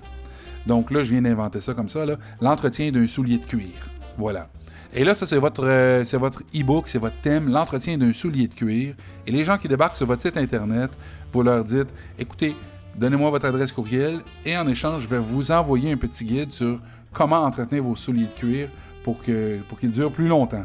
Donc 0.66 0.90
là, 0.90 1.02
je 1.02 1.12
viens 1.12 1.23
d'inventer 1.23 1.62
ça 1.62 1.73
comme 1.73 1.88
ça, 1.88 2.04
l'entretien 2.42 2.90
d'un 2.90 3.06
soulier 3.06 3.38
de 3.38 3.44
cuir. 3.46 3.73
Voilà. 4.18 4.49
Et 4.97 5.03
là, 5.03 5.17
ça, 5.17 5.27
c'est 5.27 5.39
votre, 5.39 5.65
euh, 5.67 6.05
c'est 6.05 6.19
votre 6.19 6.43
e-book, 6.55 6.85
c'est 6.87 6.99
votre 6.99 7.21
thème, 7.21 7.49
l'entretien 7.49 7.99
d'un 7.99 8.13
soulier 8.13 8.47
de 8.47 8.55
cuir. 8.55 8.95
Et 9.27 9.33
les 9.33 9.45
gens 9.45 9.59
qui 9.59 9.67
débarquent 9.67 9.97
sur 9.97 10.07
votre 10.07 10.23
site 10.23 10.37
Internet, 10.37 10.91
vous 11.33 11.43
leur 11.43 11.65
dites, 11.65 11.89
écoutez, 12.17 12.55
donnez-moi 12.97 13.31
votre 13.31 13.47
adresse 13.47 13.73
courriel 13.73 14.21
et 14.47 14.57
en 14.57 14.69
échange, 14.69 15.03
je 15.03 15.09
vais 15.09 15.19
vous 15.19 15.51
envoyer 15.51 15.91
un 15.91 15.97
petit 15.97 16.25
guide 16.25 16.53
sur 16.53 16.79
comment 17.13 17.43
entretenir 17.43 17.83
vos 17.83 17.97
souliers 17.97 18.27
de 18.27 18.35
cuir 18.35 18.69
pour 19.03 19.21
qu'ils 19.21 19.63
pour 19.69 19.81
qu'ils 19.81 19.91
durent 19.91 20.13
plus 20.13 20.29
longtemps. 20.29 20.65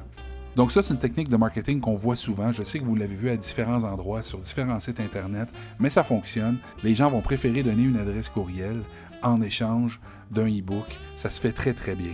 Donc 0.56 0.72
ça, 0.72 0.84
c'est 0.84 0.94
une 0.94 1.00
technique 1.00 1.30
de 1.30 1.38
marketing 1.38 1.80
qu'on 1.80 1.96
voit 1.96 2.16
souvent. 2.16 2.52
Je 2.52 2.62
sais 2.62 2.80
que 2.80 2.86
vous 2.86 2.96
l'avez 2.96 3.16
vu 3.16 3.30
à 3.30 3.38
différents 3.38 3.84
endroits, 3.84 4.22
sur 4.22 4.40
différents 4.40 4.80
sites 4.80 5.00
Internet, 5.00 5.50
mais 5.80 5.90
ça 5.90 6.04
fonctionne. 6.04 6.58
Les 6.84 6.94
gens 6.94 7.10
vont 7.10 7.22
préférer 7.22 7.64
donner 7.64 7.84
une 7.84 7.98
adresse 7.98 8.30
courriel 8.30 8.82
en 9.24 9.42
échange 9.42 10.00
d'un 10.30 10.48
e-book. 10.48 10.86
Ça 11.16 11.30
se 11.32 11.42
fait 11.42 11.52
très, 11.52 11.74
très 11.74 11.96
bien. 11.96 12.14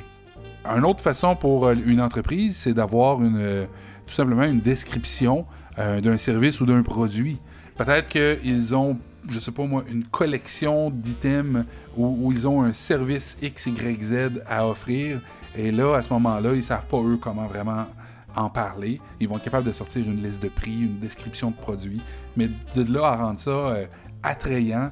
Une 0.68 0.86
autre 0.86 1.02
façon 1.02 1.36
pour 1.36 1.68
euh, 1.68 1.76
une 1.86 2.02
entreprise, 2.02 2.58
c'est 2.58 2.74
d'avoir 2.74 3.22
une, 3.22 3.38
euh, 3.38 3.66
tout 4.08 4.14
simplement 4.14 4.44
une 4.44 4.62
description 4.62 5.46
euh, 5.78 6.02
d'un 6.02 6.18
service 6.18 6.60
ou 6.60 6.66
d'un 6.66 6.82
produit. 6.82 7.40
Peut-être 7.76 8.08
qu'ils 8.08 8.76
ont 8.76 8.98
je 9.28 9.40
sais 9.40 9.52
pas 9.52 9.66
moi, 9.66 9.84
une 9.90 10.04
collection 10.04 10.92
d'items 10.92 11.66
où, 11.98 12.32
ils 12.32 12.48
ont 12.48 12.62
un 12.62 12.74
service 12.74 13.40
X, 13.42 13.66
Y, 13.66 14.04
Z 14.04 14.44
à 14.48 14.68
offrir. 14.68 15.20
Et 15.58 15.72
là, 15.72 15.96
à 15.96 16.04
ce 16.04 16.14
moment-là, 16.14 16.54
ils 16.54 16.62
savent 16.62 16.86
pas 16.86 17.02
eux 17.02 17.18
comment 17.20 17.48
vraiment 17.48 17.88
en 18.36 18.52
parler. 18.52 19.02
Ils 19.20 19.28
vont 19.28 19.38
être 19.38 19.44
capables 19.44 19.66
de 19.66 19.72
sortir 19.72 20.06
une 20.06 20.22
liste 20.22 20.44
de 20.44 20.50
prix, 20.50 20.82
une 20.82 21.00
description 21.00 21.50
de 21.50 21.56
produits. 21.56 22.04
Mais 22.38 22.52
de 22.76 22.94
là 22.94 23.08
à 23.08 23.16
rendre 23.16 23.40
ça 23.40 23.78
attrayant, 24.22 24.92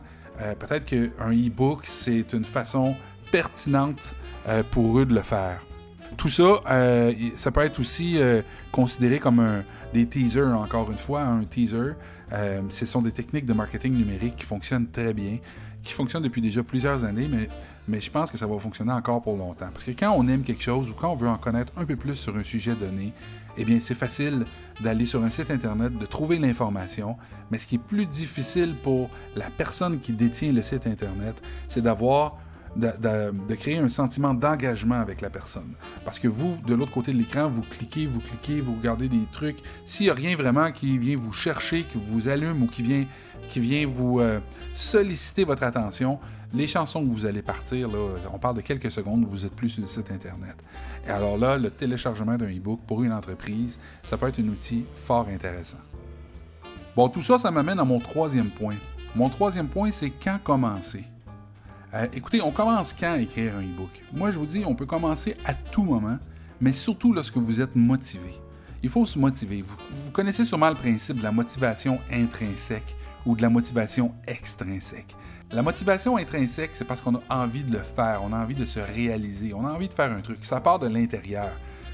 peut-être 0.57 0.85
qu'un 0.85 1.31
e-book, 1.31 1.81
c'est 1.83 2.33
une 2.33 2.45
façon 2.45 2.95
pertinente 3.31 4.15
euh, 4.47 4.63
pour 4.71 4.99
eux 4.99 5.05
de 5.05 5.13
le 5.13 5.21
faire. 5.21 5.61
Tout 6.17 6.29
ça, 6.29 6.61
ça 7.35 7.51
peut 7.51 7.61
être 7.61 7.79
aussi 7.79 8.19
considéré 8.71 9.17
comme 9.17 9.63
des 9.93 10.05
teasers, 10.05 10.55
encore 10.55 10.91
une 10.91 10.97
fois, 10.97 11.21
un 11.21 11.43
teaser. 11.43 11.93
Euh, 12.33 12.61
ce 12.69 12.85
sont 12.85 13.01
des 13.01 13.11
techniques 13.11 13.45
de 13.45 13.53
marketing 13.53 13.93
numérique 13.93 14.35
qui 14.37 14.45
fonctionnent 14.45 14.87
très 14.87 15.13
bien, 15.13 15.37
qui 15.83 15.93
fonctionnent 15.93 16.23
depuis 16.23 16.41
déjà 16.41 16.63
plusieurs 16.63 17.03
années, 17.03 17.27
mais, 17.29 17.47
mais 17.87 18.01
je 18.01 18.09
pense 18.09 18.31
que 18.31 18.37
ça 18.37 18.47
va 18.47 18.57
fonctionner 18.57 18.91
encore 18.91 19.21
pour 19.21 19.37
longtemps. 19.37 19.69
Parce 19.71 19.85
que 19.85 19.91
quand 19.91 20.11
on 20.17 20.27
aime 20.27 20.43
quelque 20.43 20.63
chose 20.63 20.89
ou 20.89 20.93
quand 20.93 21.11
on 21.11 21.15
veut 21.15 21.27
en 21.27 21.37
connaître 21.37 21.71
un 21.77 21.85
peu 21.85 21.95
plus 21.95 22.15
sur 22.15 22.35
un 22.35 22.43
sujet 22.43 22.73
donné, 22.73 23.13
eh 23.57 23.63
bien, 23.65 23.79
c'est 23.79 23.93
facile 23.93 24.45
d'aller 24.81 25.05
sur 25.05 25.23
un 25.23 25.29
site 25.29 25.51
Internet, 25.51 25.95
de 25.97 26.05
trouver 26.07 26.39
l'information, 26.39 27.17
mais 27.51 27.59
ce 27.59 27.67
qui 27.67 27.75
est 27.75 27.85
plus 27.85 28.07
difficile 28.07 28.73
pour 28.81 29.11
la 29.35 29.49
personne 29.55 29.99
qui 29.99 30.13
détient 30.13 30.51
le 30.51 30.63
site 30.63 30.87
Internet, 30.87 31.35
c'est 31.67 31.81
d'avoir 31.81 32.37
de, 32.75 33.55
créer 33.55 33.77
un 33.77 33.89
sentiment 33.89 34.33
d'engagement 34.33 34.99
avec 34.99 35.21
la 35.21 35.29
personne. 35.29 35.73
Parce 36.05 36.19
que 36.19 36.27
vous, 36.27 36.57
de 36.65 36.73
l'autre 36.73 36.91
côté 36.91 37.13
de 37.13 37.17
l'écran, 37.17 37.49
vous 37.49 37.61
cliquez, 37.61 38.05
vous 38.05 38.19
cliquez, 38.19 38.61
vous 38.61 38.75
regardez 38.75 39.07
des 39.07 39.25
trucs. 39.31 39.57
S'il 39.85 40.07
n'y 40.07 40.09
a 40.09 40.13
rien 40.13 40.35
vraiment 40.35 40.71
qui 40.71 40.97
vient 40.97 41.17
vous 41.17 41.33
chercher, 41.33 41.83
qui 41.83 41.99
vous 42.09 42.27
allume 42.27 42.63
ou 42.63 42.67
qui 42.67 42.81
vient, 42.81 43.87
vous 43.87 44.19
euh, 44.19 44.39
solliciter 44.75 45.43
votre 45.43 45.63
attention, 45.63 46.19
les 46.53 46.67
chansons 46.67 47.03
que 47.03 47.11
vous 47.11 47.25
allez 47.25 47.41
partir, 47.41 47.89
on 48.31 48.37
parle 48.37 48.57
de 48.57 48.61
quelques 48.61 48.91
secondes, 48.91 49.25
vous 49.25 49.45
êtes 49.45 49.55
plus 49.55 49.69
sur 49.69 49.81
le 49.81 49.87
site 49.87 50.11
Internet. 50.11 50.55
Et 51.07 51.09
alors 51.09 51.37
là, 51.37 51.57
le 51.57 51.69
téléchargement 51.69 52.37
d'un 52.37 52.49
e-book 52.49 52.81
pour 52.85 53.03
une 53.03 53.11
entreprise, 53.11 53.79
ça 54.03 54.17
peut 54.17 54.27
être 54.27 54.39
un 54.39 54.47
outil 54.47 54.85
fort 54.95 55.27
intéressant. 55.27 55.79
Bon, 56.95 57.09
tout 57.09 57.23
ça, 57.23 57.39
ça 57.39 57.49
m'amène 57.49 57.79
à 57.79 57.83
mon 57.83 57.99
troisième 57.99 58.49
point. 58.49 58.75
Mon 59.15 59.29
troisième 59.29 59.67
point, 59.67 59.91
c'est 59.91 60.11
quand 60.11 60.37
commencer. 60.43 61.03
Euh, 61.95 62.07
écoutez, 62.11 62.41
on 62.41 62.49
commence 62.49 62.91
quand 62.91 63.13
à 63.13 63.17
écrire 63.19 63.53
un 63.55 63.61
e-book? 63.61 63.91
Moi, 64.13 64.31
je 64.31 64.39
vous 64.39 64.47
dis, 64.47 64.63
on 64.65 64.73
peut 64.73 64.87
commencer 64.87 65.37
à 65.45 65.53
tout 65.53 65.83
moment, 65.83 66.17
mais 66.59 66.73
surtout 66.73 67.13
lorsque 67.13 67.37
vous 67.37 67.61
êtes 67.61 67.75
motivé. 67.75 68.33
Il 68.81 68.89
faut 68.89 69.05
se 69.05 69.19
motiver. 69.19 69.61
Vous, 69.61 70.11
connaissez 70.11 70.43
sûrement 70.43 70.69
le 70.69 70.75
principe 70.75 71.19
de 71.19 71.23
la 71.23 71.31
motivation 71.31 71.99
intrinsèque 72.11 72.95
ou 73.27 73.35
de 73.35 73.43
la 73.43 73.49
motivation 73.49 74.11
extrinsèque. 74.25 75.15
La 75.51 75.61
motivation 75.61 76.17
intrinsèque, 76.17 76.71
c'est 76.73 76.83
parce 76.83 76.99
qu'on 76.99 77.15
a 77.15 77.21
envie 77.29 77.63
de 77.63 77.73
le 77.73 77.83
faire, 77.83 78.21
on 78.23 78.33
a 78.33 78.37
envie 78.37 78.55
de 78.55 78.65
se 78.65 78.79
réaliser, 78.79 79.53
on 79.53 79.65
a 79.65 79.71
envie 79.71 79.87
de 79.87 79.93
faire 79.93 80.11
un 80.11 80.21
truc. 80.21 80.43
Ça 80.43 80.59
part 80.59 80.79
de 80.79 80.87
l'intérieur. 80.87 81.49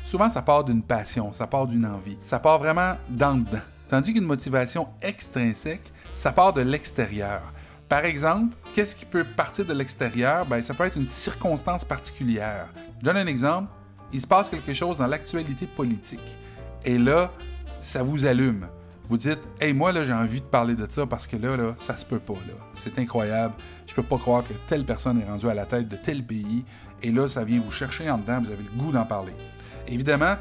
Souvent, 0.05 0.29
ça 0.29 0.41
part 0.41 0.63
d'une 0.63 0.81
passion, 0.81 1.33
ça 1.33 1.45
part 1.45 1.67
d'une 1.67 1.85
envie. 1.85 2.17
Ça 2.23 2.39
part 2.39 2.57
vraiment 2.57 2.95
d'en 3.09 3.35
dedans. 3.35 3.59
Tandis 3.89 4.13
qu'une 4.13 4.23
motivation 4.23 4.87
extrinsèque, 5.01 5.91
ça 6.15 6.31
part 6.31 6.53
de 6.53 6.61
l'extérieur. 6.61 7.41
Par 7.89 8.05
exemple, 8.05 8.55
qu'est-ce 8.75 8.95
qui 8.95 9.05
peut 9.05 9.23
partir 9.23 9.65
de 9.65 9.73
l'extérieur? 9.73 10.45
Ben, 10.45 10.61
ça 10.61 10.75
peut 10.75 10.85
être 10.85 10.97
une 10.97 11.07
circonstance 11.07 11.83
particulière. 11.83 12.67
Je 12.99 13.03
donne 13.03 13.17
un 13.17 13.25
exemple. 13.25 13.67
Il 14.13 14.21
se 14.21 14.27
passe 14.27 14.49
quelque 14.49 14.73
chose 14.75 14.99
dans 14.99 15.07
l'actualité 15.07 15.65
politique. 15.65 16.19
Et 16.85 16.99
là, 16.99 17.31
ça 17.81 18.03
vous 18.03 18.25
allume. 18.27 18.67
Vous 19.07 19.17
dites, 19.17 19.39
hey, 19.59 19.73
moi, 19.73 19.91
là, 19.91 20.03
j'ai 20.03 20.13
envie 20.13 20.39
de 20.39 20.45
parler 20.45 20.75
de 20.75 20.85
ça 20.87 21.07
parce 21.07 21.25
que 21.25 21.35
là, 21.35 21.57
là, 21.57 21.73
ça 21.77 21.97
se 21.97 22.05
peut 22.05 22.19
pas. 22.19 22.35
C'est 22.73 22.99
incroyable. 22.99 23.55
Je 23.87 23.95
peux 23.95 24.03
pas 24.03 24.19
croire 24.19 24.43
que 24.47 24.53
telle 24.67 24.85
personne 24.85 25.19
est 25.19 25.27
rendue 25.27 25.49
à 25.49 25.55
la 25.55 25.65
tête 25.65 25.89
de 25.89 25.95
tel 25.95 26.23
pays. 26.23 26.63
Et 27.01 27.11
là, 27.11 27.27
ça 27.27 27.43
vient 27.43 27.59
vous 27.59 27.71
chercher 27.71 28.07
en 28.11 28.19
dedans. 28.19 28.39
Vous 28.39 28.51
avez 28.51 28.63
le 28.63 28.79
goût 28.79 28.91
d'en 28.91 29.05
parler. 29.05 29.33
Évidemment, 29.87 30.35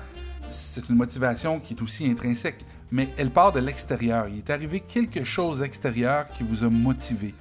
c'est 0.51 0.87
une 0.91 0.97
motivation 0.97 1.61
qui 1.61 1.73
est 1.73 1.83
aussi 1.83 2.07
intrinsèque 2.11 2.63
mais 2.91 3.09
elle 3.19 3.31
part 3.31 3.53
de 3.53 3.61
l'extérieur. 3.61 4.29
Il 4.29 4.39
est 4.39 4.51
arrivé 4.51 4.81
quelque 4.81 5.25
chose 5.25 5.61
d'extérieur 5.61 6.27
qui 6.29 6.43
vous 6.43 6.65
a 6.65 6.71
motivé. 6.71 7.35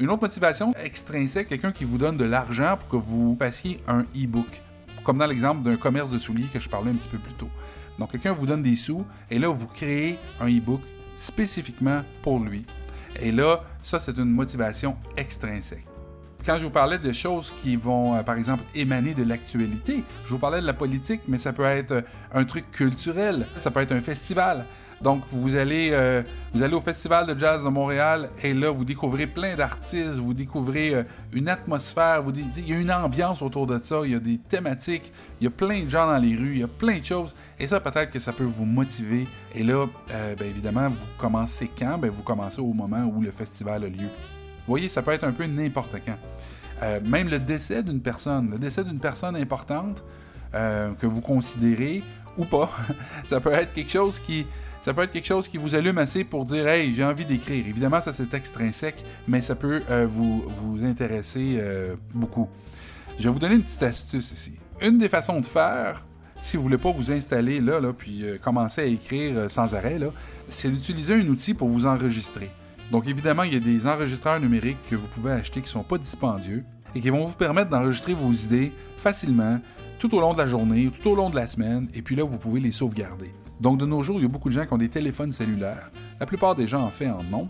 Une 0.00 0.10
autre 0.10 0.22
motivation 0.22 0.74
extrinsèque, 0.82 1.48
quelqu'un 1.48 1.72
qui 1.72 1.84
vous 1.84 1.98
donne 1.98 2.16
de 2.16 2.24
l'argent 2.24 2.76
pour 2.76 2.88
que 2.88 3.06
vous 3.06 3.34
passiez 3.36 3.80
un 3.86 4.02
e-book, 4.16 4.60
comme 5.04 5.18
dans 5.18 5.26
l'exemple 5.26 5.62
d'un 5.62 5.76
commerce 5.76 6.10
de 6.10 6.18
souliers 6.18 6.48
que 6.52 6.58
je 6.58 6.68
parlais 6.68 6.90
un 6.90 6.94
petit 6.94 7.08
peu 7.08 7.18
plus 7.18 7.34
tôt. 7.34 7.50
Donc 7.98 8.10
quelqu'un 8.10 8.32
vous 8.32 8.46
donne 8.46 8.62
des 8.62 8.76
sous 8.76 9.04
et 9.30 9.38
là 9.38 9.48
vous 9.48 9.66
créez 9.66 10.18
un 10.40 10.48
e-book 10.48 10.80
spécifiquement 11.16 12.02
pour 12.22 12.40
lui. 12.40 12.64
Et 13.22 13.30
là, 13.30 13.62
ça 13.80 14.00
c'est 14.00 14.18
une 14.18 14.30
motivation 14.30 14.96
extrinsèque 15.16 15.86
quand 16.44 16.58
je 16.58 16.64
vous 16.64 16.70
parlais 16.70 16.98
de 16.98 17.12
choses 17.12 17.54
qui 17.62 17.76
vont, 17.76 18.16
euh, 18.16 18.22
par 18.22 18.36
exemple, 18.36 18.62
émaner 18.74 19.14
de 19.14 19.24
l'actualité, 19.24 20.04
je 20.26 20.30
vous 20.30 20.38
parlais 20.38 20.60
de 20.60 20.66
la 20.66 20.74
politique, 20.74 21.22
mais 21.26 21.38
ça 21.38 21.52
peut 21.52 21.64
être 21.64 21.92
euh, 21.92 22.02
un 22.34 22.44
truc 22.44 22.70
culturel, 22.70 23.46
ça 23.58 23.70
peut 23.70 23.80
être 23.80 23.92
un 23.92 24.00
festival. 24.00 24.66
Donc, 25.02 25.22
vous 25.32 25.56
allez, 25.56 25.90
euh, 25.92 26.22
vous 26.52 26.62
allez 26.62 26.74
au 26.74 26.80
Festival 26.80 27.26
de 27.26 27.38
jazz 27.38 27.64
de 27.64 27.68
Montréal 27.68 28.30
et 28.42 28.54
là, 28.54 28.70
vous 28.70 28.84
découvrez 28.84 29.26
plein 29.26 29.54
d'artistes, 29.56 30.18
vous 30.18 30.32
découvrez 30.32 31.04
une 31.32 31.48
atmosphère, 31.48 32.22
vous 32.22 32.30
il 32.30 32.68
y 32.68 32.72
a 32.72 32.78
une 32.78 32.92
ambiance 32.92 33.42
autour 33.42 33.66
de 33.66 33.78
ça, 33.82 34.02
il 34.04 34.12
y 34.12 34.14
a 34.14 34.20
des 34.20 34.38
thématiques, 34.38 35.12
il 35.40 35.44
y 35.44 35.46
a 35.48 35.50
plein 35.50 35.82
de 35.82 35.90
gens 35.90 36.06
dans 36.06 36.16
les 36.16 36.36
rues, 36.36 36.52
il 36.52 36.60
y 36.60 36.62
a 36.62 36.68
plein 36.68 37.00
de 37.00 37.04
choses. 37.04 37.34
Et 37.58 37.66
ça, 37.66 37.80
peut-être 37.80 38.12
que 38.12 38.20
ça 38.20 38.32
peut 38.32 38.44
vous 38.44 38.64
motiver. 38.64 39.26
Et 39.54 39.64
là, 39.64 39.86
bien 40.08 40.46
évidemment, 40.46 40.88
vous 40.88 41.06
commencez 41.18 41.68
quand? 41.76 41.98
Bien, 41.98 42.10
vous 42.10 42.22
commencez 42.22 42.60
au 42.60 42.72
moment 42.72 43.02
où 43.04 43.20
le 43.20 43.32
festival 43.32 43.84
a 43.84 43.88
lieu. 43.88 44.08
Vous 44.66 44.72
voyez, 44.72 44.88
ça 44.88 45.02
peut 45.02 45.10
être 45.10 45.24
un 45.24 45.32
peu 45.32 45.44
n'importe 45.44 45.96
quand. 46.06 46.16
Même 47.06 47.28
le 47.28 47.38
décès 47.38 47.82
d'une 47.82 48.00
personne, 48.00 48.50
le 48.50 48.58
décès 48.58 48.84
d'une 48.84 48.98
personne 48.98 49.36
importante 49.36 50.02
que 50.52 51.06
vous 51.06 51.20
considérez 51.20 52.02
ou 52.36 52.44
pas, 52.44 52.70
ça 53.24 53.40
peut 53.40 53.52
être 53.52 53.72
quelque 53.72 53.90
chose 53.90 54.20
qui 54.20 54.46
peut 54.92 55.02
être 55.02 55.12
quelque 55.12 55.26
chose 55.26 55.48
qui 55.48 55.56
vous 55.56 55.74
allume 55.74 55.98
assez 55.98 56.24
pour 56.24 56.44
dire 56.44 56.66
Hey, 56.68 56.92
j'ai 56.92 57.04
envie 57.04 57.24
d'écrire. 57.24 57.66
Évidemment, 57.66 58.00
ça 58.00 58.12
c'est 58.12 58.34
extrinsèque, 58.34 59.02
mais 59.26 59.40
ça 59.40 59.54
peut 59.54 59.80
euh, 59.90 60.06
vous, 60.08 60.44
intéresser 60.84 61.56
euh, 61.58 61.94
beaucoup. 62.12 62.48
Je 63.18 63.24
vais 63.24 63.30
vous 63.30 63.38
donner 63.38 63.54
une 63.54 63.62
petite 63.62 63.82
astuce 63.82 64.32
ici. 64.32 64.52
Une 64.82 64.98
des 64.98 65.08
façons 65.08 65.40
de 65.40 65.46
faire, 65.46 66.04
si 66.34 66.56
vous 66.56 66.64
voulez 66.64 66.78
pas 66.78 66.90
vous 66.90 67.12
installer 67.12 67.60
là, 67.60 67.80
puis 67.96 68.24
euh, 68.24 68.38
commencer 68.38 68.82
à 68.82 68.84
écrire 68.84 69.48
sans 69.50 69.74
arrêt, 69.74 69.98
c'est 70.48 70.68
d'utiliser 70.68 71.14
un 71.14 71.28
outil 71.28 71.54
pour 71.54 71.68
vous 71.68 71.86
enregistrer. 71.86 72.50
Donc 72.90 73.06
évidemment, 73.06 73.42
il 73.42 73.54
y 73.54 73.56
a 73.56 73.60
des 73.60 73.86
enregistreurs 73.86 74.40
numériques 74.40 74.84
que 74.88 74.96
vous 74.96 75.06
pouvez 75.08 75.32
acheter 75.32 75.60
qui 75.60 75.66
ne 75.66 75.72
sont 75.72 75.82
pas 75.82 75.98
dispendieux 75.98 76.64
et 76.94 77.00
qui 77.00 77.10
vont 77.10 77.24
vous 77.24 77.36
permettre 77.36 77.70
d'enregistrer 77.70 78.14
vos 78.14 78.32
idées 78.32 78.72
facilement 78.98 79.58
tout 79.98 80.14
au 80.14 80.20
long 80.20 80.32
de 80.32 80.38
la 80.38 80.46
journée, 80.46 80.90
tout 80.90 81.10
au 81.10 81.14
long 81.14 81.30
de 81.30 81.36
la 81.36 81.46
semaine, 81.46 81.88
et 81.94 82.02
puis 82.02 82.14
là, 82.14 82.24
vous 82.24 82.36
pouvez 82.36 82.60
les 82.60 82.72
sauvegarder. 82.72 83.32
Donc, 83.60 83.78
de 83.78 83.86
nos 83.86 84.02
jours, 84.02 84.18
il 84.18 84.22
y 84.22 84.26
a 84.26 84.28
beaucoup 84.28 84.48
de 84.48 84.54
gens 84.54 84.66
qui 84.66 84.72
ont 84.72 84.78
des 84.78 84.88
téléphones 84.88 85.32
cellulaires. 85.32 85.90
La 86.20 86.26
plupart 86.26 86.54
des 86.54 86.66
gens 86.66 86.82
en 86.82 86.90
fait 86.90 87.08
en 87.08 87.20
ont. 87.32 87.48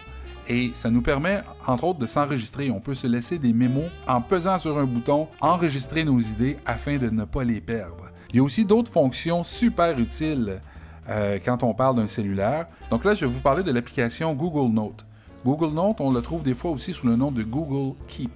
Et 0.48 0.70
ça 0.74 0.90
nous 0.90 1.00
permet, 1.00 1.40
entre 1.66 1.84
autres, 1.84 1.98
de 1.98 2.06
s'enregistrer. 2.06 2.70
On 2.70 2.78
peut 2.78 2.94
se 2.94 3.06
laisser 3.06 3.38
des 3.38 3.52
mémos 3.52 3.86
en 4.06 4.20
pesant 4.20 4.58
sur 4.58 4.78
un 4.78 4.84
bouton, 4.84 5.26
enregistrer 5.40 6.04
nos 6.04 6.20
idées 6.20 6.58
afin 6.66 6.98
de 6.98 7.08
ne 7.08 7.24
pas 7.24 7.44
les 7.44 7.60
perdre. 7.60 8.10
Il 8.30 8.36
y 8.36 8.40
a 8.40 8.42
aussi 8.42 8.64
d'autres 8.64 8.92
fonctions 8.92 9.42
super 9.42 9.98
utiles 9.98 10.60
euh, 11.08 11.38
quand 11.42 11.62
on 11.62 11.72
parle 11.72 11.96
d'un 11.96 12.06
cellulaire. 12.06 12.66
Donc 12.90 13.04
là, 13.04 13.14
je 13.14 13.24
vais 13.24 13.32
vous 13.32 13.40
parler 13.40 13.62
de 13.62 13.72
l'application 13.72 14.34
Google 14.34 14.72
Note. 14.72 15.06
Google 15.44 15.74
Note, 15.74 16.00
on 16.00 16.10
le 16.10 16.22
trouve 16.22 16.42
des 16.42 16.54
fois 16.54 16.70
aussi 16.70 16.92
sous 16.92 17.06
le 17.06 17.16
nom 17.16 17.30
de 17.30 17.42
Google 17.42 17.94
Keep. 18.08 18.30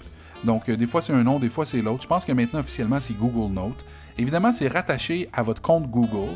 Donc, 0.45 0.69
euh, 0.69 0.77
des 0.77 0.87
fois 0.87 1.01
c'est 1.01 1.13
un 1.13 1.23
nom, 1.23 1.39
des 1.39 1.49
fois 1.49 1.65
c'est 1.65 1.81
l'autre. 1.81 2.03
Je 2.03 2.07
pense 2.07 2.25
que 2.25 2.33
maintenant, 2.33 2.61
officiellement, 2.61 3.01
c'est 3.01 3.17
Google 3.17 3.53
Note. 3.53 3.85
Évidemment, 4.19 4.53
c'est 4.53 4.69
rattaché 4.69 5.29
à 5.33 5.43
votre 5.43 5.63
compte 5.63 5.91
Google. 5.91 6.31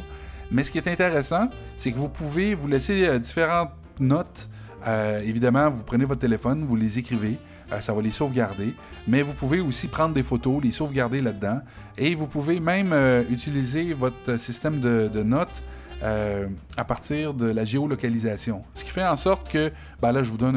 Mais 0.51 0.65
ce 0.65 0.73
qui 0.73 0.79
est 0.79 0.89
intéressant, 0.89 1.49
c'est 1.77 1.93
que 1.93 1.99
vous 1.99 2.09
pouvez 2.09 2.55
vous 2.55 2.69
laisser 2.69 3.07
euh, 3.07 3.19
différentes 3.19 3.71
notes. 4.01 4.49
Euh, 4.87 5.21
évidemment, 5.21 5.69
vous 5.69 5.83
prenez 5.83 6.05
votre 6.05 6.21
téléphone, 6.21 6.65
vous 6.65 6.75
les 6.75 6.99
écrivez, 6.99 7.39
ça 7.81 7.95
va 7.95 8.03
les 8.03 8.11
sauvegarder. 8.11 8.75
Mais 9.07 9.23
vous 9.23 9.33
pouvez 9.33 9.61
aussi 9.61 9.87
prendre 9.87 10.15
des 10.15 10.23
photos, 10.23 10.63
les 10.63 10.73
sauvegarder 10.73 11.21
là-dedans. 11.21 11.61
Et 11.97 12.15
vous 12.15 12.27
pouvez 12.27 12.61
même 12.61 12.95
utiliser 13.31 13.95
votre 13.95 14.39
système 14.39 14.81
de, 14.81 15.23
notes 15.23 15.63
à 16.03 16.85
partir 16.85 17.35
de 17.35 17.47
la 17.47 17.65
géolocalisation. 17.65 18.63
Ce 18.75 18.85
qui 18.85 18.91
fait 18.91 19.05
en 19.05 19.17
sorte 19.17 19.49
que, 19.49 19.71
ben 20.01 20.13
là, 20.13 20.23
je 20.23 20.31
vous 20.31 20.39
donne 20.39 20.57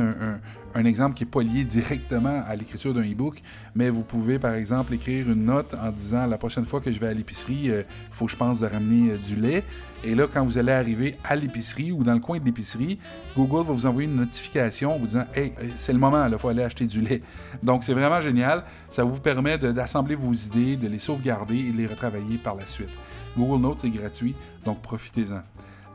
un, 0.74 0.86
exemple 0.86 1.16
qui 1.16 1.24
n'est 1.24 1.30
pas 1.30 1.42
lié 1.42 1.64
directement 1.64 2.44
à 2.48 2.56
l'écriture 2.56 2.94
d'un 2.94 3.04
e-book, 3.04 3.42
mais 3.76 3.90
vous 3.90 4.02
pouvez 4.02 4.40
par 4.40 4.54
exemple 4.56 4.94
écrire 4.94 5.30
une 5.30 5.46
note 5.46 5.74
en 5.74 5.92
disant 5.92 6.26
la 6.26 6.38
prochaine 6.38 6.66
fois 6.66 6.82
que 6.82 6.92
je 6.92 7.00
vais 7.00 7.08
à 7.08 7.14
l'épicerie, 7.14 7.60
il 7.64 7.72
euh, 7.72 7.84
faut 8.12 8.26
que 8.26 8.32
je 8.32 8.36
pense 8.36 8.60
de 8.60 8.66
ramener 8.66 9.12
euh, 9.12 9.18
du 9.18 9.36
lait. 9.36 9.64
Et 10.04 10.14
là, 10.14 10.28
quand 10.32 10.44
vous 10.44 10.58
allez 10.58 10.72
arriver 10.72 11.16
à 11.24 11.36
l'épicerie 11.36 11.92
ou 11.92 12.04
dans 12.04 12.14
le 12.14 12.20
coin 12.20 12.40
de 12.40 12.46
l'épicerie, 12.46 13.00
Google 13.36 13.66
va 13.66 13.74
vous 13.74 13.86
envoyer 13.86 14.08
une 14.08 14.18
notification 14.18 14.98
vous 14.98 15.08
disant 15.08 15.26
Hey, 15.34 15.54
euh, 15.62 15.68
c'est 15.76 15.94
le 15.94 16.00
moment, 16.00 16.26
il 16.28 16.38
faut 16.38 16.50
aller 16.50 16.64
acheter 16.64 16.86
du 16.86 17.02
lait. 17.02 17.22
Donc, 17.64 17.84
c'est 17.84 17.94
vraiment 17.94 18.22
génial. 18.22 18.64
Ça 18.90 19.04
vous 19.04 19.20
permet 19.20 19.58
d'assembler 19.58 20.16
vos 20.16 20.34
idées, 20.34 20.76
de 20.76 20.88
les 20.88 21.00
sauvegarder 21.00 21.58
et 21.58 21.72
de 21.72 21.78
les 21.78 21.88
retravailler 21.88 22.38
par 22.38 22.56
la 22.56 22.66
suite. 22.66 22.92
Google 23.38 23.62
Notes, 23.62 23.80
c'est 23.82 23.90
gratuit, 23.90 24.36
donc 24.64 24.82
profitez-en. 24.82 25.42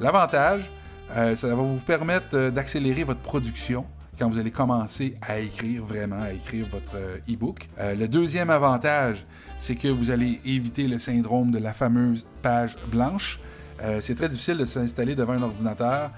L'avantage, 0.00 0.68
ça 1.14 1.48
va 1.48 1.54
vous 1.54 1.76
permettre 1.78 2.50
d'accélérer 2.50 3.04
votre 3.04 3.20
production 3.20 3.84
quand 4.20 4.28
vous 4.28 4.38
allez 4.38 4.50
commencer 4.50 5.16
à 5.26 5.38
écrire 5.38 5.82
vraiment, 5.82 6.20
à 6.20 6.32
écrire 6.32 6.66
votre 6.66 6.96
euh, 6.96 7.16
e-book. 7.28 7.70
Euh, 7.78 7.94
le 7.94 8.06
deuxième 8.06 8.50
avantage, 8.50 9.24
c'est 9.58 9.76
que 9.76 9.88
vous 9.88 10.10
allez 10.10 10.40
éviter 10.44 10.86
le 10.86 10.98
syndrome 10.98 11.50
de 11.50 11.58
la 11.58 11.72
fameuse 11.72 12.26
page 12.42 12.76
blanche. 12.92 13.40
Euh, 13.82 14.00
c'est 14.02 14.14
très 14.14 14.28
difficile 14.28 14.58
de 14.58 14.66
s'installer 14.66 15.14
devant 15.14 15.32
un 15.32 15.42
ordinateur, 15.42 16.10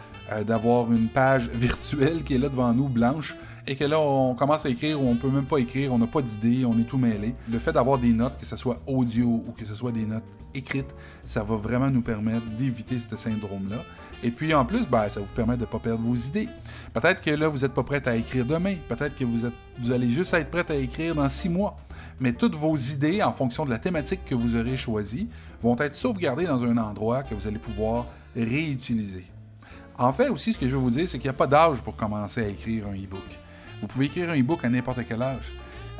d'avoir 0.47 0.91
une 0.93 1.09
page 1.09 1.49
virtuelle 1.55 2.25
qui 2.25 2.35
est 2.35 2.39
là 2.39 2.49
devant 2.49 2.73
nous, 2.73 2.89
blanche, 2.89 3.37
et 3.67 3.77
que 3.77 3.85
là, 3.85 4.01
on 4.01 4.35
commence 4.35 4.67
à 4.67 4.69
écrire 4.69 5.01
ou 5.01 5.09
on 5.09 5.15
peut 5.15 5.29
même 5.29 5.45
pas 5.45 5.59
écrire, 5.59 5.93
on 5.93 5.99
n'a 5.99 6.07
pas 6.07 6.23
d'idée, 6.23 6.65
on 6.65 6.77
est 6.79 6.85
tout 6.85 6.99
mêlé. 6.99 7.35
Le 7.51 7.59
fait 7.59 7.73
d'avoir 7.73 7.99
des 7.99 8.13
notes, 8.13 8.37
que 8.39 8.47
ce 8.47 8.57
soit 8.57 8.81
audio 8.87 9.27
ou 9.27 9.53
que 9.57 9.65
ce 9.65 9.75
soit 9.75 9.93
des 9.93 10.05
notes 10.05 10.25
écrites, 10.55 10.93
ça 11.25 11.45
va 11.45 11.57
vraiment 11.57 11.91
nous 11.91 12.03
permettre 12.03 12.47
d'éviter 12.59 12.97
ce 12.99 13.17
syndrome-là. 13.17 13.79
Et 14.25 14.31
puis 14.31 14.53
en 14.55 14.65
plus, 14.65 14.87
ben, 14.87 15.09
ça 15.09 15.21
vous 15.21 15.27
permet 15.27 15.57
de 15.57 15.63
ne 15.63 15.67
pas 15.67 15.79
perdre 15.79 16.03
vos 16.03 16.15
idées. 16.15 16.49
Peut-être 16.93 17.23
que 17.23 17.31
là, 17.31 17.49
vous 17.49 17.59
n'êtes 17.59 17.73
pas 17.73 17.83
prête 17.83 18.07
à 18.07 18.17
écrire 18.17 18.45
demain. 18.45 18.75
Peut-être 18.89 19.17
que 19.17 19.25
vous, 19.25 19.47
êtes, 19.47 19.55
vous 19.79 19.93
allez 19.93 20.11
juste 20.11 20.35
être 20.35 20.51
prête 20.51 20.71
à 20.71 20.77
écrire 20.77 21.15
dans 21.15 21.29
six 21.29 21.49
mois. 21.49 21.77
Mais 22.21 22.33
toutes 22.33 22.55
vos 22.55 22.77
idées, 22.77 23.23
en 23.23 23.33
fonction 23.33 23.65
de 23.65 23.71
la 23.71 23.79
thématique 23.79 24.25
que 24.25 24.35
vous 24.35 24.57
aurez 24.57 24.77
choisie, 24.77 25.29
vont 25.63 25.77
être 25.79 25.95
sauvegardées 25.95 26.47
dans 26.47 26.63
un 26.65 26.77
endroit 26.77 27.23
que 27.23 27.35
vous 27.35 27.47
allez 27.47 27.59
pouvoir 27.59 28.07
réutiliser. 28.37 29.25
En 29.99 30.13
fait, 30.13 30.29
aussi, 30.29 30.53
ce 30.53 30.59
que 30.59 30.67
je 30.67 30.73
veux 30.73 30.81
vous 30.81 30.91
dire, 30.91 31.09
c'est 31.09 31.19
qu'il 31.19 31.29
n'y 31.29 31.35
a 31.35 31.39
pas 31.39 31.47
d'âge 31.47 31.81
pour 31.81 31.97
commencer 31.97 32.45
à 32.45 32.49
écrire 32.49 32.87
un 32.87 32.95
e-book. 32.95 33.39
Vous 33.83 33.89
pouvez 33.89 34.07
écrire 34.07 34.31
un 34.31 34.39
e-book 34.39 34.65
à 34.65 34.69
n'importe 34.69 35.01
quel 35.09 35.21
âge. 35.21 35.53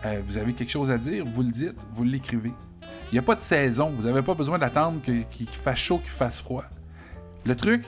Euh, 0.05 0.23
vous 0.25 0.39
avez 0.39 0.53
quelque 0.53 0.71
chose 0.71 0.89
à 0.91 0.99
dire, 0.99 1.25
vous 1.27 1.43
le 1.43 1.51
dites, 1.51 1.77
vous 1.93 2.05
l'écrivez. 2.05 2.53
Il 3.11 3.15
n'y 3.15 3.19
a 3.19 3.23
pas 3.23 3.35
de 3.35 3.41
saison. 3.41 3.91
Vous 3.91 4.05
n'avez 4.05 4.23
pas 4.23 4.35
besoin 4.35 4.57
d'attendre 4.57 5.01
qu'il 5.03 5.49
fasse 5.49 5.79
chaud, 5.79 5.99
qu'il 5.99 6.11
fasse 6.11 6.41
froid. 6.41 6.65
Le 7.45 7.57
truc, 7.57 7.85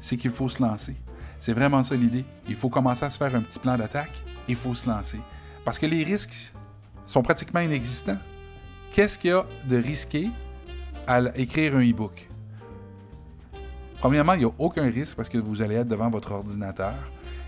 c'est 0.00 0.16
qu'il 0.16 0.30
faut 0.30 0.48
se 0.48 0.62
lancer. 0.62 0.96
C'est 1.38 1.52
vraiment 1.52 1.82
ça 1.82 1.94
l'idée. 1.94 2.24
Il 2.48 2.54
faut 2.54 2.70
commencer 2.70 3.04
à 3.04 3.10
se 3.10 3.18
faire 3.18 3.34
un 3.36 3.42
petit 3.42 3.58
plan 3.58 3.76
d'attaque. 3.76 4.12
Il 4.48 4.56
faut 4.56 4.74
se 4.74 4.88
lancer. 4.88 5.20
Parce 5.64 5.78
que 5.78 5.86
les 5.86 6.02
risques 6.04 6.52
sont 7.04 7.22
pratiquement 7.22 7.60
inexistants. 7.60 8.18
Qu'est-ce 8.92 9.18
qu'il 9.18 9.30
y 9.30 9.34
a 9.34 9.44
de 9.66 9.76
risqué 9.76 10.28
à 11.06 11.20
écrire 11.36 11.76
un 11.76 11.86
e-book? 11.86 12.28
Premièrement, 14.00 14.32
il 14.32 14.40
n'y 14.40 14.44
a 14.46 14.52
aucun 14.58 14.90
risque 14.90 15.16
parce 15.16 15.28
que 15.28 15.38
vous 15.38 15.60
allez 15.60 15.76
être 15.76 15.88
devant 15.88 16.08
votre 16.08 16.32
ordinateur. 16.32 16.94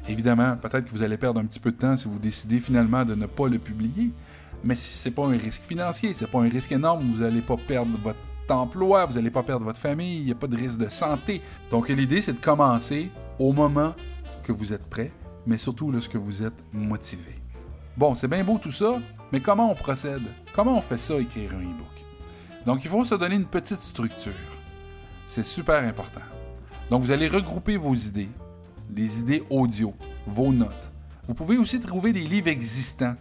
Évidemment, 0.08 0.56
peut-être 0.56 0.84
que 0.84 0.90
vous 0.90 1.02
allez 1.02 1.16
perdre 1.16 1.40
un 1.40 1.44
petit 1.44 1.58
peu 1.58 1.72
de 1.72 1.76
temps 1.76 1.96
si 1.96 2.06
vous 2.06 2.18
décidez 2.18 2.60
finalement 2.60 3.04
de 3.04 3.14
ne 3.14 3.26
pas 3.26 3.48
le 3.48 3.58
publier, 3.58 4.10
mais 4.62 4.74
ce 4.74 5.08
n'est 5.08 5.14
pas 5.14 5.26
un 5.26 5.36
risque 5.36 5.62
financier, 5.62 6.14
ce 6.14 6.24
n'est 6.24 6.30
pas 6.30 6.38
un 6.38 6.48
risque 6.48 6.72
énorme, 6.72 7.02
vous 7.02 7.22
n'allez 7.22 7.40
pas 7.40 7.56
perdre 7.56 7.98
votre 8.02 8.18
emploi, 8.48 9.04
vous 9.06 9.14
n'allez 9.14 9.30
pas 9.30 9.42
perdre 9.42 9.64
votre 9.64 9.80
famille, 9.80 10.18
il 10.18 10.24
n'y 10.26 10.32
a 10.32 10.36
pas 10.36 10.46
de 10.46 10.56
risque 10.56 10.78
de 10.78 10.88
santé. 10.88 11.40
Donc 11.70 11.88
l'idée, 11.88 12.22
c'est 12.22 12.34
de 12.34 12.40
commencer 12.40 13.10
au 13.38 13.52
moment 13.52 13.94
que 14.44 14.52
vous 14.52 14.72
êtes 14.72 14.88
prêt, 14.88 15.10
mais 15.44 15.58
surtout 15.58 15.90
lorsque 15.90 16.16
vous 16.16 16.44
êtes 16.44 16.54
motivé. 16.72 17.34
Bon, 17.96 18.14
c'est 18.14 18.28
bien 18.28 18.44
beau 18.44 18.58
tout 18.58 18.72
ça, 18.72 18.94
mais 19.32 19.40
comment 19.40 19.70
on 19.70 19.74
procède? 19.74 20.22
Comment 20.54 20.78
on 20.78 20.82
fait 20.82 20.98
ça, 20.98 21.14
écrire 21.14 21.50
un 21.52 21.62
e-book? 21.62 22.64
Donc 22.64 22.84
il 22.84 22.90
faut 22.90 23.02
se 23.04 23.14
donner 23.14 23.34
une 23.34 23.46
petite 23.46 23.80
structure. 23.80 24.32
C'est 25.26 25.44
super 25.44 25.82
important. 25.82 26.20
Donc 26.90 27.02
vous 27.02 27.10
allez 27.10 27.26
regrouper 27.26 27.76
vos 27.76 27.94
idées, 27.94 28.28
les 28.94 29.20
idées 29.20 29.42
audio, 29.50 29.94
vos 30.26 30.52
notes. 30.52 30.92
Vous 31.26 31.34
pouvez 31.34 31.58
aussi 31.58 31.80
trouver 31.80 32.12
des 32.12 32.20
livres 32.20 32.48
existants, 32.48 33.14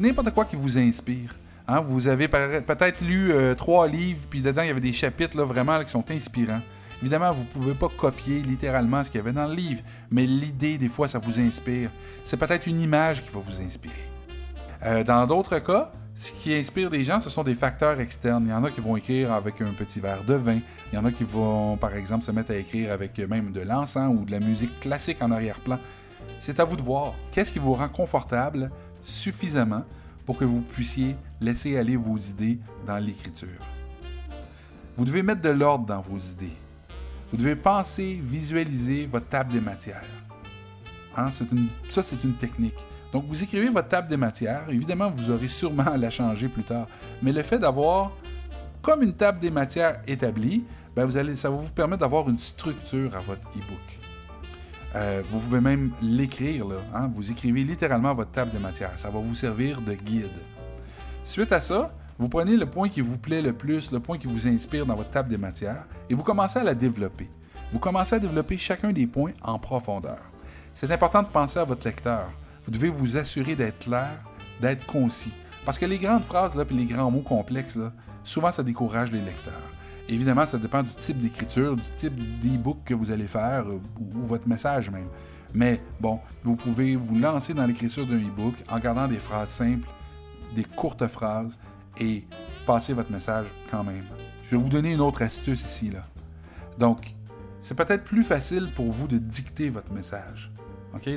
n'importe 0.00 0.32
quoi 0.32 0.44
qui 0.44 0.56
vous 0.56 0.78
inspire. 0.78 1.34
Hein, 1.68 1.80
vous 1.80 2.08
avez 2.08 2.28
peut-être 2.28 3.00
lu 3.02 3.32
euh, 3.32 3.54
trois 3.54 3.86
livres, 3.86 4.26
puis 4.28 4.42
dedans, 4.42 4.62
il 4.62 4.68
y 4.68 4.70
avait 4.70 4.80
des 4.80 4.92
chapitres 4.92 5.36
là, 5.36 5.44
vraiment 5.44 5.82
qui 5.82 5.90
sont 5.90 6.04
inspirants. 6.10 6.60
Évidemment, 7.00 7.32
vous 7.32 7.42
ne 7.42 7.46
pouvez 7.46 7.74
pas 7.74 7.88
copier 7.88 8.40
littéralement 8.42 9.02
ce 9.02 9.10
qu'il 9.10 9.18
y 9.18 9.22
avait 9.22 9.32
dans 9.32 9.46
le 9.46 9.54
livre, 9.54 9.82
mais 10.10 10.24
l'idée, 10.24 10.78
des 10.78 10.88
fois, 10.88 11.08
ça 11.08 11.18
vous 11.18 11.40
inspire. 11.40 11.90
C'est 12.24 12.36
peut-être 12.36 12.66
une 12.66 12.80
image 12.80 13.22
qui 13.22 13.30
va 13.30 13.40
vous 13.40 13.60
inspirer. 13.60 13.94
Euh, 14.84 15.04
dans 15.04 15.26
d'autres 15.26 15.58
cas, 15.58 15.92
ce 16.22 16.32
qui 16.32 16.54
inspire 16.54 16.88
des 16.88 17.02
gens, 17.02 17.18
ce 17.18 17.28
sont 17.28 17.42
des 17.42 17.56
facteurs 17.56 17.98
externes. 17.98 18.44
Il 18.46 18.50
y 18.50 18.52
en 18.52 18.62
a 18.62 18.70
qui 18.70 18.80
vont 18.80 18.96
écrire 18.96 19.32
avec 19.32 19.60
un 19.60 19.72
petit 19.72 19.98
verre 19.98 20.22
de 20.22 20.34
vin. 20.34 20.58
Il 20.92 20.94
y 20.94 20.98
en 20.98 21.04
a 21.04 21.10
qui 21.10 21.24
vont, 21.24 21.76
par 21.76 21.96
exemple, 21.96 22.24
se 22.24 22.30
mettre 22.30 22.52
à 22.52 22.56
écrire 22.56 22.92
avec 22.92 23.18
même 23.18 23.50
de 23.50 23.60
l'encens 23.60 24.14
ou 24.16 24.24
de 24.24 24.30
la 24.30 24.38
musique 24.38 24.78
classique 24.78 25.20
en 25.20 25.32
arrière-plan. 25.32 25.80
C'est 26.40 26.60
à 26.60 26.64
vous 26.64 26.76
de 26.76 26.82
voir. 26.82 27.12
Qu'est-ce 27.32 27.50
qui 27.50 27.58
vous 27.58 27.72
rend 27.72 27.88
confortable 27.88 28.70
suffisamment 29.02 29.82
pour 30.24 30.38
que 30.38 30.44
vous 30.44 30.60
puissiez 30.60 31.16
laisser 31.40 31.76
aller 31.76 31.96
vos 31.96 32.16
idées 32.16 32.60
dans 32.86 32.98
l'écriture. 32.98 33.48
Vous 34.96 35.04
devez 35.04 35.24
mettre 35.24 35.42
de 35.42 35.48
l'ordre 35.48 35.86
dans 35.86 36.00
vos 36.00 36.18
idées. 36.18 36.54
Vous 37.32 37.36
devez 37.36 37.56
penser, 37.56 38.20
visualiser 38.22 39.06
votre 39.06 39.26
table 39.26 39.52
des 39.52 39.60
matières. 39.60 40.04
Hein, 41.16 41.30
ça, 41.90 42.02
c'est 42.04 42.22
une 42.22 42.34
technique. 42.34 42.78
Donc, 43.12 43.24
vous 43.26 43.42
écrivez 43.42 43.68
votre 43.68 43.88
table 43.88 44.08
des 44.08 44.16
matières. 44.16 44.62
Évidemment, 44.70 45.10
vous 45.10 45.30
aurez 45.30 45.48
sûrement 45.48 45.84
à 45.84 45.96
la 45.96 46.10
changer 46.10 46.48
plus 46.48 46.62
tard. 46.62 46.86
Mais 47.22 47.32
le 47.32 47.42
fait 47.42 47.58
d'avoir 47.58 48.12
comme 48.80 49.02
une 49.02 49.12
table 49.12 49.38
des 49.38 49.50
matières 49.50 50.00
établie, 50.06 50.64
ben 50.96 51.08
ça 51.36 51.48
va 51.48 51.56
vous 51.56 51.72
permettre 51.72 52.00
d'avoir 52.00 52.28
une 52.28 52.38
structure 52.38 53.14
à 53.16 53.20
votre 53.20 53.48
e-book. 53.50 54.02
Euh, 54.94 55.22
vous 55.24 55.38
pouvez 55.38 55.60
même 55.60 55.90
l'écrire, 56.02 56.66
hein. 56.94 57.10
vous 57.14 57.30
écrivez 57.30 57.64
littéralement 57.64 58.14
votre 58.14 58.30
table 58.30 58.50
de 58.50 58.58
matière. 58.58 58.90
Ça 58.98 59.08
va 59.08 59.20
vous 59.20 59.34
servir 59.34 59.80
de 59.80 59.94
guide. 59.94 60.26
Suite 61.24 61.52
à 61.52 61.60
ça, 61.60 61.94
vous 62.18 62.28
prenez 62.28 62.56
le 62.56 62.66
point 62.66 62.88
qui 62.88 63.00
vous 63.00 63.16
plaît 63.16 63.40
le 63.40 63.54
plus, 63.54 63.90
le 63.90 64.00
point 64.00 64.18
qui 64.18 64.26
vous 64.26 64.46
inspire 64.46 64.84
dans 64.84 64.94
votre 64.94 65.10
table 65.10 65.30
des 65.30 65.38
matières, 65.38 65.86
et 66.10 66.14
vous 66.14 66.22
commencez 66.22 66.58
à 66.58 66.64
la 66.64 66.74
développer. 66.74 67.30
Vous 67.72 67.78
commencez 67.78 68.16
à 68.16 68.18
développer 68.18 68.58
chacun 68.58 68.92
des 68.92 69.06
points 69.06 69.32
en 69.42 69.58
profondeur. 69.58 70.18
C'est 70.74 70.90
important 70.90 71.22
de 71.22 71.28
penser 71.28 71.58
à 71.58 71.64
votre 71.64 71.86
lecteur. 71.86 72.30
Vous 72.64 72.70
devez 72.70 72.88
vous 72.88 73.16
assurer 73.16 73.56
d'être 73.56 73.80
clair, 73.80 74.18
d'être 74.60 74.86
concis. 74.86 75.32
Parce 75.64 75.78
que 75.78 75.86
les 75.86 75.98
grandes 75.98 76.24
phrases 76.24 76.54
là, 76.54 76.64
puis 76.64 76.76
les 76.76 76.86
grands 76.86 77.10
mots 77.10 77.20
complexes, 77.20 77.76
là, 77.76 77.92
souvent 78.24 78.52
ça 78.52 78.62
décourage 78.62 79.12
les 79.12 79.20
lecteurs. 79.20 79.52
Évidemment, 80.08 80.46
ça 80.46 80.58
dépend 80.58 80.82
du 80.82 80.92
type 80.94 81.20
d'écriture, 81.20 81.76
du 81.76 81.82
type 81.96 82.14
d'e-book 82.40 82.78
que 82.84 82.94
vous 82.94 83.10
allez 83.10 83.28
faire, 83.28 83.64
euh, 83.68 83.80
ou, 84.00 84.22
votre 84.24 84.48
message 84.48 84.90
même. 84.90 85.08
Mais 85.54 85.80
bon, 86.00 86.20
vous 86.44 86.56
pouvez 86.56 86.96
vous 86.96 87.16
lancer 87.16 87.54
dans 87.54 87.66
l'écriture 87.66 88.06
d'un 88.06 88.18
e-book 88.18 88.54
en 88.70 88.78
gardant 88.78 89.06
des 89.06 89.16
phrases 89.16 89.50
simples, 89.50 89.88
des 90.54 90.64
courtes 90.64 91.06
phrases, 91.06 91.56
et 92.00 92.26
passer 92.66 92.94
votre 92.94 93.12
message 93.12 93.46
quand 93.70 93.84
même. 93.84 94.02
Je 94.46 94.56
vais 94.56 94.62
vous 94.62 94.68
donner 94.68 94.92
une 94.92 95.00
autre 95.00 95.22
astuce 95.22 95.62
ici. 95.62 95.90
Là. 95.90 96.06
Donc, 96.78 97.14
c'est 97.60 97.74
peut-être 97.74 98.04
plus 98.04 98.24
facile 98.24 98.68
pour 98.74 98.90
vous 98.90 99.06
de 99.06 99.18
dicter 99.18 99.70
votre 99.70 99.92
message. 99.92 100.51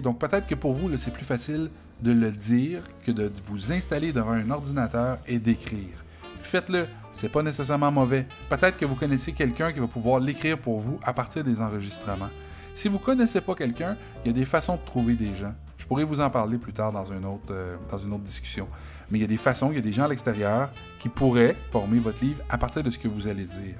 Donc, 0.01 0.19
peut-être 0.19 0.47
que 0.47 0.55
pour 0.55 0.73
vous, 0.73 0.95
c'est 0.97 1.13
plus 1.13 1.25
facile 1.25 1.69
de 2.01 2.11
le 2.11 2.31
dire 2.31 2.81
que 3.05 3.11
de 3.11 3.31
vous 3.45 3.71
installer 3.71 4.11
devant 4.11 4.31
un 4.31 4.49
ordinateur 4.51 5.17
et 5.27 5.39
d'écrire. 5.39 6.03
Faites-le, 6.41 6.85
c'est 7.13 7.31
pas 7.31 7.41
nécessairement 7.41 7.91
mauvais. 7.91 8.27
Peut-être 8.49 8.77
que 8.77 8.85
vous 8.85 8.95
connaissez 8.95 9.31
quelqu'un 9.31 9.71
qui 9.71 9.79
va 9.79 9.87
pouvoir 9.87 10.19
l'écrire 10.19 10.57
pour 10.57 10.79
vous 10.79 10.99
à 11.03 11.13
partir 11.13 11.43
des 11.43 11.61
enregistrements. 11.61 12.29
Si 12.75 12.89
vous 12.89 12.99
ne 12.99 13.03
connaissez 13.03 13.41
pas 13.41 13.55
quelqu'un, 13.55 13.95
il 14.23 14.27
y 14.27 14.29
a 14.31 14.33
des 14.33 14.45
façons 14.45 14.75
de 14.75 14.85
trouver 14.85 15.15
des 15.15 15.33
gens. 15.35 15.53
Je 15.77 15.85
pourrais 15.85 16.03
vous 16.03 16.19
en 16.19 16.29
parler 16.29 16.57
plus 16.57 16.73
tard 16.73 16.91
euh, 16.95 17.77
dans 17.89 17.97
une 17.99 18.13
autre 18.13 18.23
discussion. 18.23 18.67
Mais 19.09 19.19
il 19.19 19.21
y 19.21 19.25
a 19.25 19.27
des 19.27 19.37
façons, 19.37 19.71
il 19.71 19.75
y 19.75 19.77
a 19.77 19.81
des 19.81 19.93
gens 19.93 20.05
à 20.05 20.07
l'extérieur 20.07 20.69
qui 20.99 21.09
pourraient 21.09 21.55
former 21.71 21.99
votre 21.99 22.23
livre 22.23 22.43
à 22.49 22.57
partir 22.57 22.83
de 22.83 22.89
ce 22.89 22.99
que 22.99 23.07
vous 23.07 23.27
allez 23.27 23.45
dire. 23.45 23.77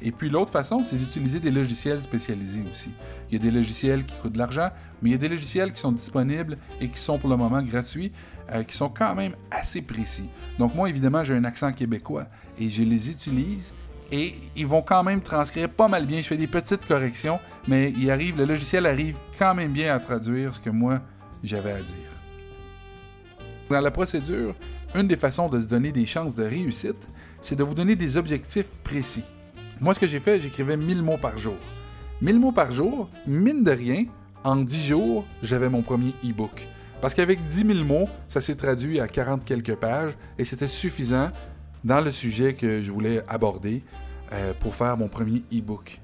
Et 0.00 0.10
puis 0.10 0.28
l'autre 0.28 0.50
façon, 0.50 0.82
c'est 0.84 0.96
d'utiliser 0.96 1.40
des 1.40 1.50
logiciels 1.50 2.00
spécialisés 2.00 2.62
aussi. 2.70 2.90
Il 3.30 3.34
y 3.34 3.36
a 3.36 3.42
des 3.42 3.50
logiciels 3.50 4.04
qui 4.04 4.14
coûtent 4.16 4.32
de 4.32 4.38
l'argent, 4.38 4.70
mais 5.00 5.10
il 5.10 5.12
y 5.12 5.16
a 5.16 5.18
des 5.18 5.28
logiciels 5.28 5.72
qui 5.72 5.80
sont 5.80 5.92
disponibles 5.92 6.58
et 6.80 6.88
qui 6.88 6.98
sont 6.98 7.18
pour 7.18 7.30
le 7.30 7.36
moment 7.36 7.62
gratuits, 7.62 8.12
euh, 8.52 8.62
qui 8.62 8.76
sont 8.76 8.88
quand 8.88 9.14
même 9.14 9.34
assez 9.50 9.82
précis. 9.82 10.28
Donc 10.58 10.74
moi, 10.74 10.88
évidemment, 10.88 11.24
j'ai 11.24 11.34
un 11.34 11.44
accent 11.44 11.72
québécois 11.72 12.26
et 12.58 12.68
je 12.68 12.82
les 12.82 13.10
utilise 13.10 13.72
et 14.12 14.34
ils 14.54 14.66
vont 14.66 14.82
quand 14.82 15.02
même 15.02 15.20
transcrire 15.20 15.68
pas 15.68 15.88
mal 15.88 16.06
bien. 16.06 16.18
Je 16.18 16.26
fais 16.26 16.36
des 16.36 16.46
petites 16.46 16.86
corrections, 16.86 17.40
mais 17.66 17.92
il 17.96 18.10
arrive, 18.10 18.36
le 18.36 18.44
logiciel 18.44 18.86
arrive 18.86 19.16
quand 19.38 19.54
même 19.54 19.72
bien 19.72 19.94
à 19.94 19.98
traduire 19.98 20.54
ce 20.54 20.60
que 20.60 20.70
moi 20.70 21.00
j'avais 21.42 21.72
à 21.72 21.78
dire. 21.78 22.14
Dans 23.70 23.80
la 23.80 23.90
procédure, 23.90 24.54
une 24.94 25.08
des 25.08 25.16
façons 25.16 25.48
de 25.48 25.60
se 25.60 25.66
donner 25.66 25.90
des 25.90 26.06
chances 26.06 26.34
de 26.34 26.44
réussite, 26.44 27.08
c'est 27.40 27.56
de 27.56 27.64
vous 27.64 27.74
donner 27.74 27.96
des 27.96 28.16
objectifs 28.16 28.68
précis. 28.82 29.24
Moi, 29.80 29.94
ce 29.94 30.00
que 30.00 30.06
j'ai 30.06 30.20
fait, 30.20 30.38
j'écrivais 30.38 30.76
1000 30.76 31.02
mots 31.02 31.16
par 31.16 31.36
jour. 31.38 31.56
1000 32.22 32.38
mots 32.38 32.52
par 32.52 32.72
jour, 32.72 33.10
mine 33.26 33.64
de 33.64 33.70
rien, 33.70 34.04
en 34.44 34.56
10 34.56 34.86
jours, 34.86 35.24
j'avais 35.42 35.68
mon 35.68 35.82
premier 35.82 36.14
e-book. 36.24 36.66
Parce 37.00 37.14
qu'avec 37.14 37.38
10 37.48 37.66
000 37.66 37.84
mots, 37.84 38.08
ça 38.28 38.40
s'est 38.40 38.54
traduit 38.54 39.00
à 39.00 39.08
40 39.08 39.44
quelques 39.44 39.74
pages 39.74 40.12
et 40.38 40.44
c'était 40.44 40.68
suffisant 40.68 41.30
dans 41.82 42.00
le 42.00 42.10
sujet 42.10 42.54
que 42.54 42.82
je 42.82 42.92
voulais 42.92 43.22
aborder 43.28 43.82
euh, 44.32 44.52
pour 44.60 44.74
faire 44.74 44.96
mon 44.96 45.08
premier 45.08 45.42
e-book. 45.52 46.00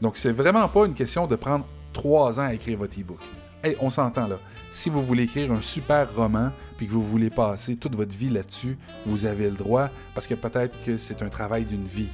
Donc, 0.00 0.16
c'est 0.16 0.32
vraiment 0.32 0.68
pas 0.68 0.86
une 0.86 0.94
question 0.94 1.26
de 1.26 1.36
prendre 1.36 1.66
3 1.92 2.40
ans 2.40 2.44
à 2.44 2.54
écrire 2.54 2.78
votre 2.78 2.98
e-book. 2.98 3.20
Hey, 3.62 3.76
on 3.80 3.90
s'entend 3.90 4.26
là 4.26 4.38
si 4.72 4.88
vous 4.88 5.02
voulez 5.02 5.24
écrire 5.24 5.52
un 5.52 5.60
super 5.60 6.12
roman, 6.14 6.50
puis 6.76 6.86
que 6.86 6.92
vous 6.92 7.04
voulez 7.04 7.30
passer 7.30 7.76
toute 7.76 7.94
votre 7.94 8.16
vie 8.16 8.30
là-dessus, 8.30 8.78
vous 9.06 9.26
avez 9.26 9.50
le 9.50 9.56
droit, 9.56 9.90
parce 10.14 10.26
que 10.26 10.34
peut-être 10.34 10.74
que 10.84 10.96
c'est 10.96 11.22
un 11.22 11.28
travail 11.28 11.64
d'une 11.64 11.84
vie. 11.84 12.08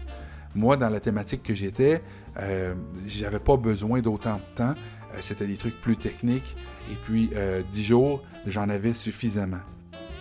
Moi, 0.54 0.76
dans 0.76 0.88
la 0.88 1.00
thématique 1.00 1.42
que 1.42 1.54
j'étais, 1.54 2.02
euh, 2.38 2.74
j'avais 3.06 3.38
pas 3.38 3.56
besoin 3.56 4.00
d'autant 4.00 4.36
de 4.36 4.56
temps. 4.56 4.74
Euh, 5.14 5.18
c'était 5.20 5.46
des 5.46 5.56
trucs 5.56 5.80
plus 5.80 5.96
techniques. 5.96 6.56
Et 6.90 6.96
puis, 7.04 7.30
euh, 7.34 7.62
dix 7.72 7.84
jours, 7.84 8.22
j'en 8.46 8.68
avais 8.68 8.92
suffisamment. 8.92 9.60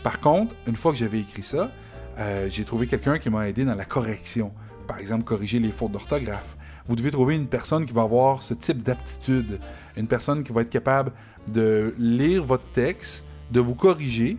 Par 0.03 0.19
contre, 0.19 0.55
une 0.67 0.75
fois 0.75 0.91
que 0.91 0.97
j'avais 0.97 1.19
écrit 1.19 1.43
ça, 1.43 1.71
euh, 2.19 2.47
j'ai 2.49 2.63
trouvé 2.63 2.87
quelqu'un 2.87 3.19
qui 3.19 3.29
m'a 3.29 3.47
aidé 3.47 3.65
dans 3.65 3.75
la 3.75 3.85
correction. 3.85 4.51
Par 4.87 4.99
exemple, 4.99 5.23
corriger 5.23 5.59
les 5.59 5.69
fautes 5.69 5.91
d'orthographe. 5.91 6.57
Vous 6.87 6.95
devez 6.95 7.11
trouver 7.11 7.35
une 7.35 7.47
personne 7.47 7.85
qui 7.85 7.93
va 7.93 8.03
avoir 8.03 8.41
ce 8.41 8.53
type 8.53 8.81
d'aptitude. 8.81 9.59
Une 9.97 10.07
personne 10.07 10.43
qui 10.43 10.53
va 10.53 10.61
être 10.61 10.69
capable 10.69 11.11
de 11.51 11.93
lire 11.99 12.43
votre 12.43 12.71
texte, 12.71 13.25
de 13.51 13.59
vous 13.59 13.75
corriger 13.75 14.37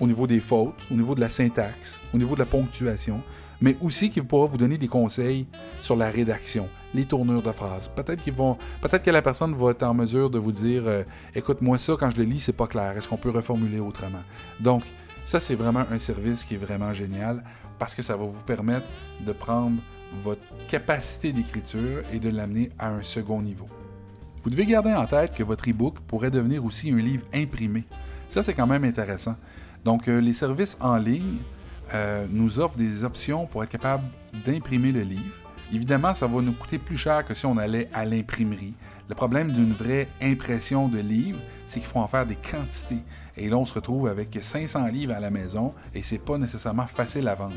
au 0.00 0.06
niveau 0.06 0.26
des 0.26 0.40
fautes, 0.40 0.74
au 0.90 0.94
niveau 0.94 1.14
de 1.14 1.20
la 1.20 1.28
syntaxe, 1.28 2.00
au 2.14 2.18
niveau 2.18 2.34
de 2.34 2.40
la 2.40 2.46
ponctuation, 2.46 3.20
mais 3.62 3.76
aussi 3.80 4.10
qui 4.10 4.20
pourra 4.20 4.46
vous 4.46 4.58
donner 4.58 4.76
des 4.76 4.88
conseils 4.88 5.46
sur 5.80 5.96
la 5.96 6.10
rédaction, 6.10 6.68
les 6.94 7.04
tournures 7.04 7.42
de 7.42 7.52
phrases. 7.52 7.88
Peut-être 7.88 8.22
que 9.02 9.10
la 9.10 9.22
personne 9.22 9.54
va 9.54 9.70
être 9.70 9.84
en 9.84 9.94
mesure 9.94 10.28
de 10.28 10.38
vous 10.38 10.52
dire, 10.52 10.82
euh, 10.86 11.04
écoute, 11.34 11.62
moi 11.62 11.78
ça 11.78 11.94
quand 11.98 12.10
je 12.10 12.16
le 12.16 12.24
lis, 12.24 12.40
c'est 12.40 12.52
pas 12.52 12.66
clair. 12.66 12.96
Est-ce 12.96 13.08
qu'on 13.08 13.16
peut 13.16 13.30
reformuler 13.30 13.80
autrement? 13.80 14.22
Donc, 14.60 14.82
ça 15.24 15.40
c'est 15.40 15.54
vraiment 15.54 15.84
un 15.90 15.98
service 15.98 16.44
qui 16.44 16.54
est 16.54 16.58
vraiment 16.58 16.92
génial 16.92 17.42
parce 17.78 17.94
que 17.94 18.02
ça 18.02 18.16
va 18.16 18.24
vous 18.24 18.42
permettre 18.44 18.86
de 19.20 19.32
prendre 19.32 19.76
votre 20.22 20.42
capacité 20.68 21.32
d'écriture 21.32 22.02
et 22.12 22.18
de 22.18 22.28
l'amener 22.28 22.70
à 22.78 22.90
un 22.90 23.02
second 23.02 23.40
niveau. 23.40 23.68
Vous 24.42 24.50
devez 24.50 24.66
garder 24.66 24.92
en 24.92 25.06
tête 25.06 25.34
que 25.34 25.44
votre 25.44 25.70
e-book 25.70 26.00
pourrait 26.00 26.30
devenir 26.30 26.64
aussi 26.64 26.90
un 26.90 26.96
livre 26.96 27.24
imprimé. 27.32 27.84
Ça, 28.28 28.42
c'est 28.42 28.54
quand 28.54 28.66
même 28.66 28.82
intéressant. 28.84 29.36
Donc, 29.84 30.08
euh, 30.08 30.20
les 30.20 30.32
services 30.32 30.76
en 30.80 30.96
ligne 30.96 31.38
euh, 31.94 32.26
nous 32.30 32.60
offrent 32.60 32.76
des 32.76 33.04
options 33.04 33.46
pour 33.46 33.62
être 33.62 33.70
capable 33.70 34.04
d'imprimer 34.46 34.92
le 34.92 35.02
livre. 35.02 35.34
Évidemment, 35.72 36.14
ça 36.14 36.26
va 36.26 36.40
nous 36.40 36.52
coûter 36.52 36.78
plus 36.78 36.96
cher 36.96 37.26
que 37.26 37.34
si 37.34 37.46
on 37.46 37.56
allait 37.56 37.88
à 37.94 38.04
l'imprimerie. 38.04 38.74
Le 39.08 39.14
problème 39.14 39.50
d'une 39.52 39.72
vraie 39.72 40.08
impression 40.20 40.88
de 40.88 40.98
livre, 40.98 41.38
c'est 41.66 41.80
qu'il 41.80 41.88
faut 41.88 41.98
en 41.98 42.06
faire 42.06 42.26
des 42.26 42.36
quantités. 42.36 43.02
Et 43.36 43.48
là, 43.48 43.56
on 43.56 43.64
se 43.64 43.74
retrouve 43.74 44.08
avec 44.08 44.38
500 44.40 44.86
livres 44.88 45.14
à 45.14 45.20
la 45.20 45.30
maison 45.30 45.72
et 45.94 46.02
c'est 46.02 46.18
pas 46.18 46.36
nécessairement 46.38 46.86
facile 46.86 47.28
à 47.28 47.34
vendre. 47.34 47.54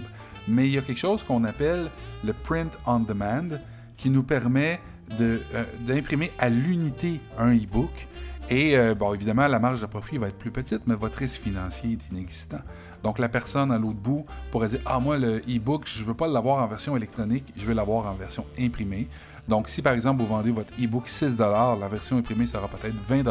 Mais 0.47 0.67
il 0.67 0.73
y 0.73 0.77
a 0.77 0.81
quelque 0.81 0.99
chose 0.99 1.23
qu'on 1.23 1.43
appelle 1.43 1.89
le 2.23 2.33
print 2.33 2.71
on 2.85 2.99
demand 2.99 3.57
qui 3.97 4.09
nous 4.09 4.23
permet 4.23 4.79
euh, 5.19 5.37
d'imprimer 5.81 6.31
à 6.39 6.49
l'unité 6.49 7.19
un 7.37 7.53
e-book. 7.53 8.07
Et 8.49 8.77
euh, 8.77 8.93
bon, 8.93 9.13
évidemment, 9.13 9.47
la 9.47 9.57
marge 9.57 9.81
de 9.81 9.87
profit 9.87 10.19
va 10.19 10.27
être 10.27 10.37
plus 10.37 10.51
petite, 10.51 10.81
mais 10.85 10.93
votre 10.93 11.17
risque 11.17 11.41
financier 11.41 11.93
est 11.93 12.11
inexistant. 12.11 12.59
Donc, 13.03 13.17
la 13.17 13.27
personne 13.27 13.71
à 13.71 13.79
l'autre 13.79 13.97
bout 13.97 14.25
pourrait 14.51 14.67
dire 14.67 14.81
Ah, 14.85 14.99
moi, 14.99 15.17
le 15.17 15.37
e-book, 15.49 15.83
je 15.87 16.01
ne 16.01 16.07
veux 16.07 16.13
pas 16.13 16.27
l'avoir 16.27 16.63
en 16.63 16.67
version 16.67 16.95
électronique, 16.95 17.51
je 17.57 17.65
veux 17.65 17.73
l'avoir 17.73 18.05
en 18.05 18.13
version 18.13 18.45
imprimée. 18.59 19.07
Donc, 19.47 19.67
si 19.67 19.81
par 19.81 19.93
exemple 19.93 20.21
vous 20.21 20.27
vendez 20.27 20.51
votre 20.51 20.73
e-book 20.81 21.07
6 21.07 21.37
la 21.37 21.87
version 21.87 22.17
imprimée 22.17 22.47
sera 22.47 22.67
peut-être 22.67 22.95
20 23.07 23.23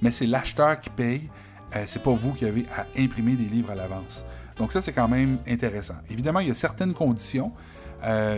mais 0.00 0.12
c'est 0.12 0.26
l'acheteur 0.26 0.80
qui 0.80 0.90
paye, 0.90 1.28
euh, 1.74 1.84
c'est 1.86 2.02
pas 2.02 2.12
vous 2.12 2.32
qui 2.32 2.44
avez 2.44 2.66
à 2.76 2.86
imprimer 3.00 3.34
des 3.34 3.44
livres 3.44 3.70
à 3.70 3.74
l'avance. 3.76 4.24
Donc, 4.56 4.72
ça, 4.72 4.80
c'est 4.80 4.92
quand 4.92 5.08
même 5.08 5.38
intéressant. 5.48 5.94
Évidemment, 6.10 6.40
il 6.40 6.48
y 6.48 6.50
a 6.50 6.54
certaines 6.54 6.92
conditions. 6.92 7.52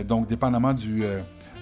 donc, 0.06 0.26
dépendamment 0.26 0.74
du, 0.74 1.04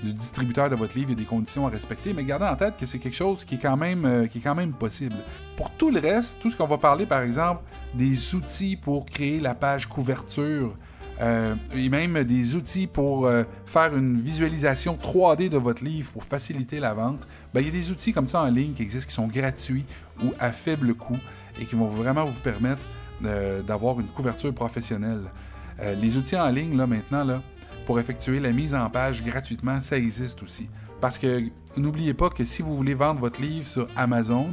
du 0.02 0.12
distributeur 0.12 0.70
de 0.70 0.74
votre 0.74 0.96
livre, 0.96 1.10
il 1.10 1.18
y 1.18 1.20
a 1.20 1.24
des 1.24 1.28
conditions 1.28 1.66
à 1.66 1.70
respecter, 1.70 2.12
mais 2.12 2.24
gardez 2.24 2.46
en 2.46 2.56
tête 2.56 2.74
que 2.78 2.86
c'est 2.86 2.98
quelque 2.98 3.16
chose 3.16 3.44
qui 3.44 3.56
est, 3.56 3.58
quand 3.58 3.76
même, 3.76 4.04
euh, 4.04 4.26
qui 4.26 4.38
est 4.38 4.40
quand 4.40 4.54
même 4.54 4.72
possible. 4.72 5.16
Pour 5.56 5.70
tout 5.70 5.90
le 5.90 6.00
reste, 6.00 6.38
tout 6.40 6.50
ce 6.50 6.56
qu'on 6.56 6.66
va 6.66 6.78
parler, 6.78 7.06
par 7.06 7.22
exemple, 7.22 7.62
des 7.94 8.34
outils 8.34 8.76
pour 8.76 9.04
créer 9.04 9.40
la 9.40 9.54
page 9.54 9.86
couverture, 9.86 10.74
euh, 11.20 11.54
et 11.74 11.90
même 11.90 12.24
des 12.24 12.56
outils 12.56 12.86
pour 12.86 13.26
euh, 13.26 13.44
faire 13.66 13.94
une 13.94 14.18
visualisation 14.18 14.96
3D 14.96 15.50
de 15.50 15.58
votre 15.58 15.84
livre 15.84 16.10
pour 16.12 16.24
faciliter 16.24 16.80
la 16.80 16.94
vente, 16.94 17.26
ben, 17.52 17.60
il 17.60 17.66
y 17.66 17.68
a 17.68 17.72
des 17.72 17.90
outils 17.90 18.14
comme 18.14 18.26
ça 18.26 18.40
en 18.40 18.48
ligne 18.48 18.72
qui 18.72 18.82
existent, 18.82 19.08
qui 19.08 19.14
sont 19.14 19.26
gratuits 19.26 19.84
ou 20.24 20.32
à 20.38 20.50
faible 20.50 20.94
coût 20.94 21.18
et 21.60 21.66
qui 21.66 21.74
vont 21.74 21.88
vraiment 21.88 22.24
vous 22.24 22.40
permettre 22.40 22.82
d'avoir 23.66 24.00
une 24.00 24.06
couverture 24.06 24.54
professionnelle. 24.54 25.24
les 26.00 26.16
outils 26.16 26.38
en 26.38 26.48
ligne, 26.48 26.74
là, 26.74 26.86
maintenant, 26.86 27.22
là, 27.22 27.42
pour 27.90 27.98
effectuer 27.98 28.38
la 28.38 28.52
mise 28.52 28.72
en 28.72 28.88
page 28.88 29.20
gratuitement, 29.20 29.80
ça 29.80 29.98
existe 29.98 30.44
aussi. 30.44 30.68
Parce 31.00 31.18
que 31.18 31.42
n'oubliez 31.76 32.14
pas 32.14 32.30
que 32.30 32.44
si 32.44 32.62
vous 32.62 32.76
voulez 32.76 32.94
vendre 32.94 33.18
votre 33.18 33.42
livre 33.42 33.66
sur 33.66 33.88
Amazon, 33.96 34.46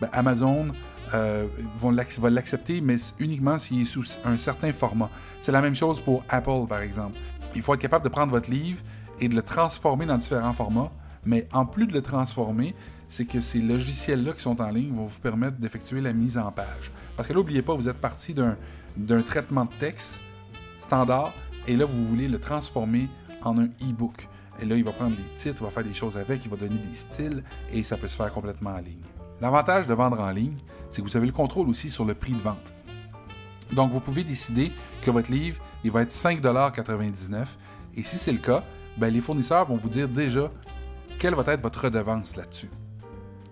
ben 0.00 0.08
Amazon 0.12 0.68
euh, 1.12 1.48
va 1.82 2.30
l'accepter, 2.30 2.80
mais 2.80 2.94
uniquement 3.18 3.58
s'il 3.58 3.80
est 3.80 3.84
sous 3.84 4.04
un 4.24 4.36
certain 4.36 4.72
format. 4.72 5.10
C'est 5.40 5.50
la 5.50 5.60
même 5.60 5.74
chose 5.74 5.98
pour 5.98 6.22
Apple, 6.28 6.68
par 6.68 6.82
exemple. 6.82 7.18
Il 7.56 7.62
faut 7.62 7.74
être 7.74 7.80
capable 7.80 8.04
de 8.04 8.10
prendre 8.10 8.30
votre 8.30 8.48
livre 8.48 8.80
et 9.20 9.28
de 9.28 9.34
le 9.34 9.42
transformer 9.42 10.06
dans 10.06 10.16
différents 10.16 10.52
formats. 10.52 10.92
Mais 11.26 11.48
en 11.52 11.66
plus 11.66 11.88
de 11.88 11.94
le 11.94 12.02
transformer, 12.02 12.76
c'est 13.08 13.24
que 13.24 13.40
ces 13.40 13.58
logiciels-là 13.58 14.34
qui 14.34 14.40
sont 14.40 14.60
en 14.62 14.70
ligne 14.70 14.94
vont 14.94 15.06
vous 15.06 15.18
permettre 15.18 15.56
d'effectuer 15.56 16.00
la 16.00 16.12
mise 16.12 16.38
en 16.38 16.52
page. 16.52 16.92
Parce 17.16 17.26
que 17.26 17.32
là, 17.32 17.40
n'oubliez 17.40 17.62
pas, 17.62 17.74
vous 17.74 17.88
êtes 17.88 18.00
parti 18.00 18.34
d'un 18.34 19.22
traitement 19.22 19.64
de 19.64 19.72
texte 19.80 20.20
standard 20.78 21.32
et 21.66 21.76
là, 21.76 21.84
vous 21.84 22.04
voulez 22.06 22.28
le 22.28 22.38
transformer 22.38 23.08
en 23.42 23.58
un 23.58 23.66
e-book. 23.82 24.28
Et 24.60 24.64
là, 24.64 24.76
il 24.76 24.84
va 24.84 24.92
prendre 24.92 25.16
les 25.16 25.38
titres, 25.38 25.58
il 25.60 25.64
va 25.64 25.70
faire 25.70 25.84
des 25.84 25.94
choses 25.94 26.16
avec, 26.16 26.44
il 26.44 26.50
va 26.50 26.56
donner 26.56 26.76
des 26.76 26.96
styles 26.96 27.42
et 27.72 27.82
ça 27.82 27.96
peut 27.96 28.08
se 28.08 28.16
faire 28.16 28.32
complètement 28.32 28.70
en 28.70 28.78
ligne. 28.78 29.02
L'avantage 29.40 29.86
de 29.86 29.94
vendre 29.94 30.20
en 30.20 30.30
ligne, 30.30 30.56
c'est 30.90 31.02
que 31.02 31.08
vous 31.08 31.16
avez 31.16 31.26
le 31.26 31.32
contrôle 31.32 31.68
aussi 31.68 31.90
sur 31.90 32.04
le 32.04 32.14
prix 32.14 32.32
de 32.32 32.40
vente. 32.40 32.72
Donc, 33.72 33.92
vous 33.92 34.00
pouvez 34.00 34.22
décider 34.22 34.70
que 35.02 35.10
votre 35.10 35.30
livre, 35.30 35.60
il 35.82 35.90
va 35.90 36.02
être 36.02 36.12
5,99 36.12 37.46
et 37.96 38.02
si 38.02 38.16
c'est 38.16 38.32
le 38.32 38.38
cas, 38.38 38.62
ben, 38.96 39.12
les 39.12 39.20
fournisseurs 39.20 39.66
vont 39.66 39.76
vous 39.76 39.88
dire 39.88 40.08
déjà 40.08 40.50
quelle 41.18 41.34
va 41.34 41.52
être 41.52 41.62
votre 41.62 41.84
redevance 41.84 42.36
là-dessus. 42.36 42.70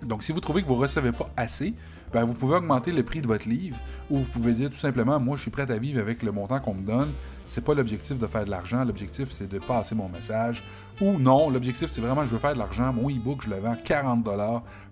Donc, 0.02 0.22
si 0.22 0.32
vous 0.32 0.40
trouvez 0.40 0.62
que 0.62 0.68
vous 0.68 0.76
ne 0.76 0.80
recevez 0.80 1.12
pas 1.12 1.30
assez, 1.36 1.74
ben, 2.12 2.24
vous 2.24 2.34
pouvez 2.34 2.56
augmenter 2.56 2.92
le 2.92 3.02
prix 3.02 3.22
de 3.22 3.26
votre 3.26 3.48
livre 3.48 3.76
ou 4.10 4.18
vous 4.18 4.24
pouvez 4.24 4.52
dire 4.52 4.70
tout 4.70 4.76
simplement 4.76 5.18
Moi, 5.18 5.36
je 5.36 5.42
suis 5.42 5.50
prêt 5.50 5.70
à 5.70 5.78
vivre 5.78 6.00
avec 6.00 6.22
le 6.22 6.32
montant 6.32 6.60
qu'on 6.60 6.74
me 6.74 6.82
donne. 6.86 7.12
C'est 7.46 7.64
pas 7.64 7.74
l'objectif 7.74 8.18
de 8.18 8.26
faire 8.26 8.44
de 8.44 8.50
l'argent. 8.50 8.84
L'objectif, 8.84 9.30
c'est 9.30 9.48
de 9.48 9.58
passer 9.58 9.94
mon 9.94 10.08
message. 10.08 10.62
Ou 11.00 11.18
non, 11.18 11.50
l'objectif, 11.50 11.90
c'est 11.90 12.00
vraiment 12.00 12.22
je 12.22 12.28
veux 12.28 12.38
faire 12.38 12.54
de 12.54 12.58
l'argent. 12.58 12.92
Mon 12.92 13.10
e-book, 13.10 13.40
je 13.44 13.50
le 13.50 13.56
vends 13.56 13.76
40 13.84 14.26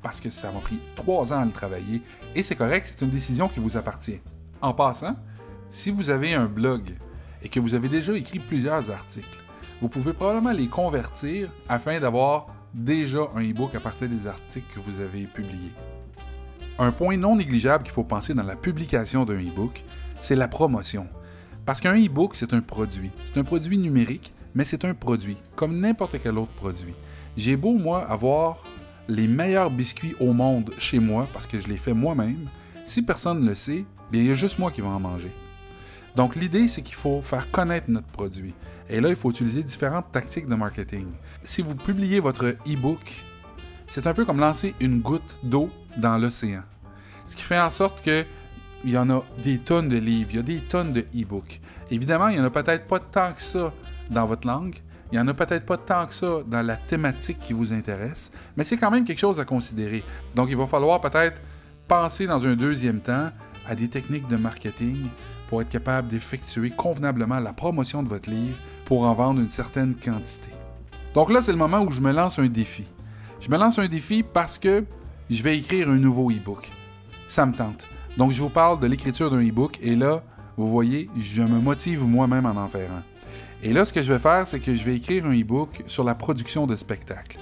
parce 0.02 0.20
que 0.20 0.30
ça 0.30 0.50
m'a 0.50 0.60
pris 0.60 0.78
trois 0.96 1.32
ans 1.32 1.40
à 1.40 1.44
le 1.44 1.52
travailler. 1.52 2.02
Et 2.34 2.42
c'est 2.42 2.56
correct, 2.56 2.88
c'est 2.90 3.04
une 3.04 3.10
décision 3.10 3.48
qui 3.48 3.60
vous 3.60 3.76
appartient. 3.76 4.20
En 4.60 4.74
passant, 4.74 5.16
si 5.68 5.90
vous 5.90 6.10
avez 6.10 6.34
un 6.34 6.46
blog 6.46 6.82
et 7.42 7.48
que 7.48 7.60
vous 7.60 7.74
avez 7.74 7.88
déjà 7.88 8.12
écrit 8.12 8.38
plusieurs 8.38 8.90
articles, 8.90 9.38
vous 9.80 9.88
pouvez 9.88 10.12
probablement 10.12 10.52
les 10.52 10.66
convertir 10.66 11.48
afin 11.68 12.00
d'avoir 12.00 12.48
déjà 12.74 13.28
un 13.34 13.42
e-book 13.42 13.74
à 13.74 13.80
partir 13.80 14.08
des 14.08 14.26
articles 14.26 14.66
que 14.74 14.80
vous 14.80 15.00
avez 15.00 15.24
publiés. 15.24 15.72
Un 16.78 16.92
point 16.92 17.16
non 17.16 17.36
négligeable 17.36 17.84
qu'il 17.84 17.92
faut 17.92 18.04
penser 18.04 18.34
dans 18.34 18.42
la 18.42 18.56
publication 18.56 19.24
d'un 19.24 19.40
e-book, 19.40 19.84
c'est 20.20 20.36
la 20.36 20.48
promotion. 20.48 21.06
Parce 21.70 21.80
qu'un 21.80 21.94
e-book, 21.94 22.32
c'est 22.34 22.52
un 22.52 22.62
produit. 22.62 23.12
C'est 23.32 23.38
un 23.38 23.44
produit 23.44 23.78
numérique, 23.78 24.34
mais 24.56 24.64
c'est 24.64 24.84
un 24.84 24.92
produit, 24.92 25.36
comme 25.54 25.78
n'importe 25.78 26.16
quel 26.20 26.36
autre 26.36 26.50
produit. 26.50 26.96
J'ai 27.36 27.54
beau, 27.54 27.74
moi, 27.74 28.04
avoir 28.10 28.64
les 29.06 29.28
meilleurs 29.28 29.70
biscuits 29.70 30.16
au 30.18 30.32
monde 30.32 30.72
chez 30.80 30.98
moi, 30.98 31.28
parce 31.32 31.46
que 31.46 31.60
je 31.60 31.68
les 31.68 31.76
fais 31.76 31.94
moi-même. 31.94 32.48
Si 32.84 33.02
personne 33.02 33.42
ne 33.42 33.50
le 33.50 33.54
sait, 33.54 33.84
bien, 34.10 34.20
il 34.20 34.26
y 34.26 34.30
a 34.32 34.34
juste 34.34 34.58
moi 34.58 34.72
qui 34.72 34.80
vais 34.80 34.88
en 34.88 34.98
manger. 34.98 35.30
Donc, 36.16 36.34
l'idée, 36.34 36.66
c'est 36.66 36.82
qu'il 36.82 36.96
faut 36.96 37.22
faire 37.22 37.48
connaître 37.52 37.88
notre 37.88 38.08
produit. 38.08 38.52
Et 38.88 39.00
là, 39.00 39.08
il 39.08 39.14
faut 39.14 39.30
utiliser 39.30 39.62
différentes 39.62 40.10
tactiques 40.10 40.48
de 40.48 40.56
marketing. 40.56 41.06
Si 41.44 41.62
vous 41.62 41.76
publiez 41.76 42.18
votre 42.18 42.46
e-book, 42.66 43.14
c'est 43.86 44.08
un 44.08 44.12
peu 44.12 44.24
comme 44.24 44.40
lancer 44.40 44.74
une 44.80 44.98
goutte 44.98 45.36
d'eau 45.44 45.70
dans 45.98 46.18
l'océan. 46.18 46.62
Ce 47.28 47.36
qui 47.36 47.44
fait 47.44 47.60
en 47.60 47.70
sorte 47.70 48.04
que 48.04 48.24
il 48.84 48.90
y 48.90 48.98
en 48.98 49.10
a 49.10 49.22
des 49.44 49.58
tonnes 49.58 49.88
de 49.88 49.96
livres, 49.96 50.30
il 50.32 50.36
y 50.36 50.38
a 50.40 50.42
des 50.42 50.58
tonnes 50.58 50.92
de 50.92 51.04
e-books. 51.14 51.60
Évidemment, 51.90 52.28
il 52.28 52.36
n'y 52.36 52.40
en 52.40 52.44
a 52.44 52.50
peut-être 52.50 52.86
pas 52.86 52.98
tant 52.98 53.32
que 53.32 53.42
ça 53.42 53.72
dans 54.10 54.26
votre 54.26 54.46
langue, 54.46 54.76
il 55.12 55.16
n'y 55.16 55.20
en 55.20 55.28
a 55.28 55.34
peut-être 55.34 55.66
pas 55.66 55.76
tant 55.76 56.06
que 56.06 56.14
ça 56.14 56.38
dans 56.46 56.62
la 56.62 56.76
thématique 56.76 57.38
qui 57.38 57.52
vous 57.52 57.72
intéresse, 57.72 58.30
mais 58.56 58.64
c'est 58.64 58.76
quand 58.76 58.90
même 58.90 59.04
quelque 59.04 59.18
chose 59.18 59.40
à 59.40 59.44
considérer. 59.44 60.04
Donc, 60.34 60.48
il 60.50 60.56
va 60.56 60.66
falloir 60.66 61.00
peut-être 61.00 61.40
penser 61.88 62.26
dans 62.26 62.46
un 62.46 62.54
deuxième 62.54 63.00
temps 63.00 63.30
à 63.68 63.74
des 63.74 63.88
techniques 63.88 64.28
de 64.28 64.36
marketing 64.36 65.08
pour 65.48 65.60
être 65.62 65.68
capable 65.68 66.08
d'effectuer 66.08 66.70
convenablement 66.70 67.40
la 67.40 67.52
promotion 67.52 68.02
de 68.02 68.08
votre 68.08 68.30
livre 68.30 68.56
pour 68.84 69.02
en 69.02 69.12
vendre 69.14 69.40
une 69.40 69.50
certaine 69.50 69.94
quantité. 69.94 70.50
Donc 71.14 71.30
là, 71.30 71.42
c'est 71.42 71.52
le 71.52 71.58
moment 71.58 71.80
où 71.80 71.90
je 71.90 72.00
me 72.00 72.12
lance 72.12 72.38
un 72.38 72.46
défi. 72.46 72.84
Je 73.40 73.50
me 73.50 73.58
lance 73.58 73.78
un 73.78 73.88
défi 73.88 74.22
parce 74.22 74.58
que 74.58 74.84
je 75.28 75.42
vais 75.42 75.58
écrire 75.58 75.88
un 75.88 75.96
nouveau 75.96 76.30
e-book. 76.30 76.68
Ça 77.26 77.46
me 77.46 77.52
tente. 77.52 77.89
Donc, 78.16 78.32
je 78.32 78.40
vous 78.40 78.48
parle 78.48 78.80
de 78.80 78.86
l'écriture 78.86 79.30
d'un 79.30 79.40
e-book 79.40 79.78
et 79.82 79.94
là, 79.94 80.22
vous 80.56 80.68
voyez, 80.68 81.08
je 81.18 81.42
me 81.42 81.60
motive 81.60 82.04
moi-même 82.04 82.46
à 82.46 82.52
en 82.52 82.68
faire 82.68 82.90
un. 82.90 83.02
Et 83.62 83.72
là, 83.72 83.84
ce 83.84 83.92
que 83.92 84.02
je 84.02 84.12
vais 84.12 84.18
faire, 84.18 84.46
c'est 84.46 84.60
que 84.60 84.74
je 84.74 84.84
vais 84.84 84.96
écrire 84.96 85.26
un 85.26 85.38
e-book 85.38 85.84
sur 85.86 86.04
la 86.04 86.14
production 86.14 86.66
de 86.66 86.76
spectacles. 86.76 87.38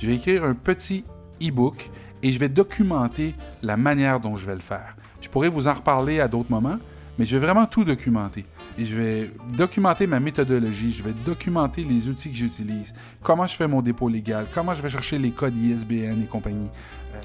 Je 0.00 0.06
vais 0.06 0.14
écrire 0.14 0.44
un 0.44 0.54
petit 0.54 1.04
e-book 1.42 1.90
et 2.22 2.32
je 2.32 2.38
vais 2.38 2.48
documenter 2.48 3.34
la 3.62 3.76
manière 3.76 4.20
dont 4.20 4.36
je 4.36 4.46
vais 4.46 4.54
le 4.54 4.60
faire. 4.60 4.96
Je 5.20 5.28
pourrais 5.28 5.48
vous 5.48 5.68
en 5.68 5.74
reparler 5.74 6.20
à 6.20 6.28
d'autres 6.28 6.50
moments, 6.50 6.78
mais 7.18 7.24
je 7.24 7.36
vais 7.36 7.46
vraiment 7.46 7.66
tout 7.66 7.84
documenter. 7.84 8.44
Je 8.78 8.94
vais 8.94 9.30
documenter 9.56 10.06
ma 10.06 10.20
méthodologie, 10.20 10.92
je 10.92 11.02
vais 11.02 11.12
documenter 11.12 11.84
les 11.84 12.08
outils 12.08 12.30
que 12.30 12.36
j'utilise, 12.36 12.94
comment 13.22 13.46
je 13.46 13.54
fais 13.54 13.68
mon 13.68 13.82
dépôt 13.82 14.08
légal, 14.08 14.46
comment 14.52 14.74
je 14.74 14.82
vais 14.82 14.90
chercher 14.90 15.18
les 15.18 15.30
codes 15.30 15.56
ISBN 15.56 16.22
et 16.22 16.26
compagnie. 16.26 16.70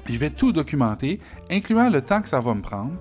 Je 0.08 0.18
vais 0.18 0.30
tout 0.30 0.52
documenter, 0.52 1.20
incluant 1.50 1.88
le 1.88 2.00
temps 2.02 2.22
que 2.22 2.28
ça 2.28 2.40
va 2.40 2.54
me 2.54 2.62
prendre. 2.62 2.92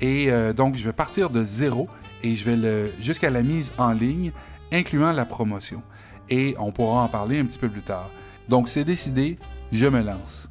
Et 0.00 0.30
euh, 0.30 0.52
donc, 0.52 0.76
je 0.76 0.84
vais 0.84 0.92
partir 0.92 1.30
de 1.30 1.42
zéro 1.42 1.88
et 2.22 2.34
je 2.34 2.48
vais 2.48 2.92
jusqu'à 3.00 3.30
la 3.30 3.42
mise 3.42 3.72
en 3.78 3.92
ligne, 3.92 4.32
incluant 4.72 5.12
la 5.12 5.24
promotion. 5.24 5.82
Et 6.30 6.54
on 6.58 6.72
pourra 6.72 7.02
en 7.02 7.08
parler 7.08 7.38
un 7.38 7.44
petit 7.44 7.58
peu 7.58 7.68
plus 7.68 7.82
tard. 7.82 8.08
Donc, 8.48 8.68
c'est 8.68 8.84
décidé, 8.84 9.38
je 9.72 9.86
me 9.86 10.02
lance. 10.02 10.48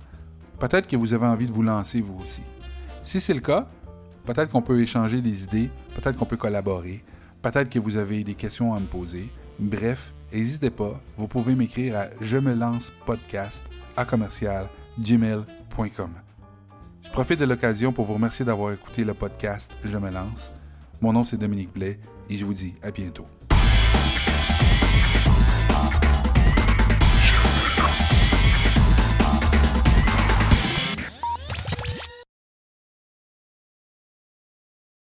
Peut-être 0.60 0.88
que 0.88 0.96
vous 0.96 1.14
avez 1.14 1.28
envie 1.28 1.48
de 1.48 1.52
vous 1.52 1.64
lancer 1.64 2.02
vous 2.02 2.18
aussi. 2.22 2.42
Si 3.04 3.22
c'est 3.22 3.34
le 3.34 3.40
cas, 3.42 3.68
Peut-être 4.28 4.52
qu'on 4.52 4.62
peut 4.62 4.82
échanger 4.82 5.22
des 5.22 5.46
idées, 5.46 5.70
peut-être 5.96 6.18
qu'on 6.18 6.26
peut 6.26 6.36
collaborer, 6.36 7.02
peut-être 7.42 7.70
que 7.70 7.80
vous 7.80 7.96
avez 7.96 8.26
des 8.26 8.36
questions 8.36 8.74
à 8.74 8.80
me 8.80 8.86
poser. 8.86 9.30
Bref, 9.58 10.12
n'hésitez 10.34 10.70
pas, 10.70 11.00
vous 11.18 11.30
pouvez 11.30 11.56
m'écrire 11.56 11.98
à 11.98 12.06
je 12.20 12.36
me 12.36 12.54
lance 12.54 12.92
podcast 13.06 13.64
à 13.96 14.04
commercial 14.04 14.68
gmail.com. 15.00 16.10
Je 17.04 17.10
profite 17.10 17.40
de 17.40 17.46
l'occasion 17.46 17.94
pour 17.94 18.04
vous 18.04 18.16
remercier 18.16 18.44
d'avoir 18.44 18.74
écouté 18.74 19.06
le 19.06 19.14
podcast 19.14 19.72
Je 19.86 19.98
me 19.98 20.12
lance. 20.12 20.52
Mon 21.00 21.14
nom 21.14 21.24
c'est 21.24 21.38
Dominique 21.38 21.74
Blais 21.74 21.98
et 22.30 22.36
je 22.36 22.44
vous 22.44 22.54
dis 22.54 22.74
à 22.84 22.92
bientôt. 22.92 23.28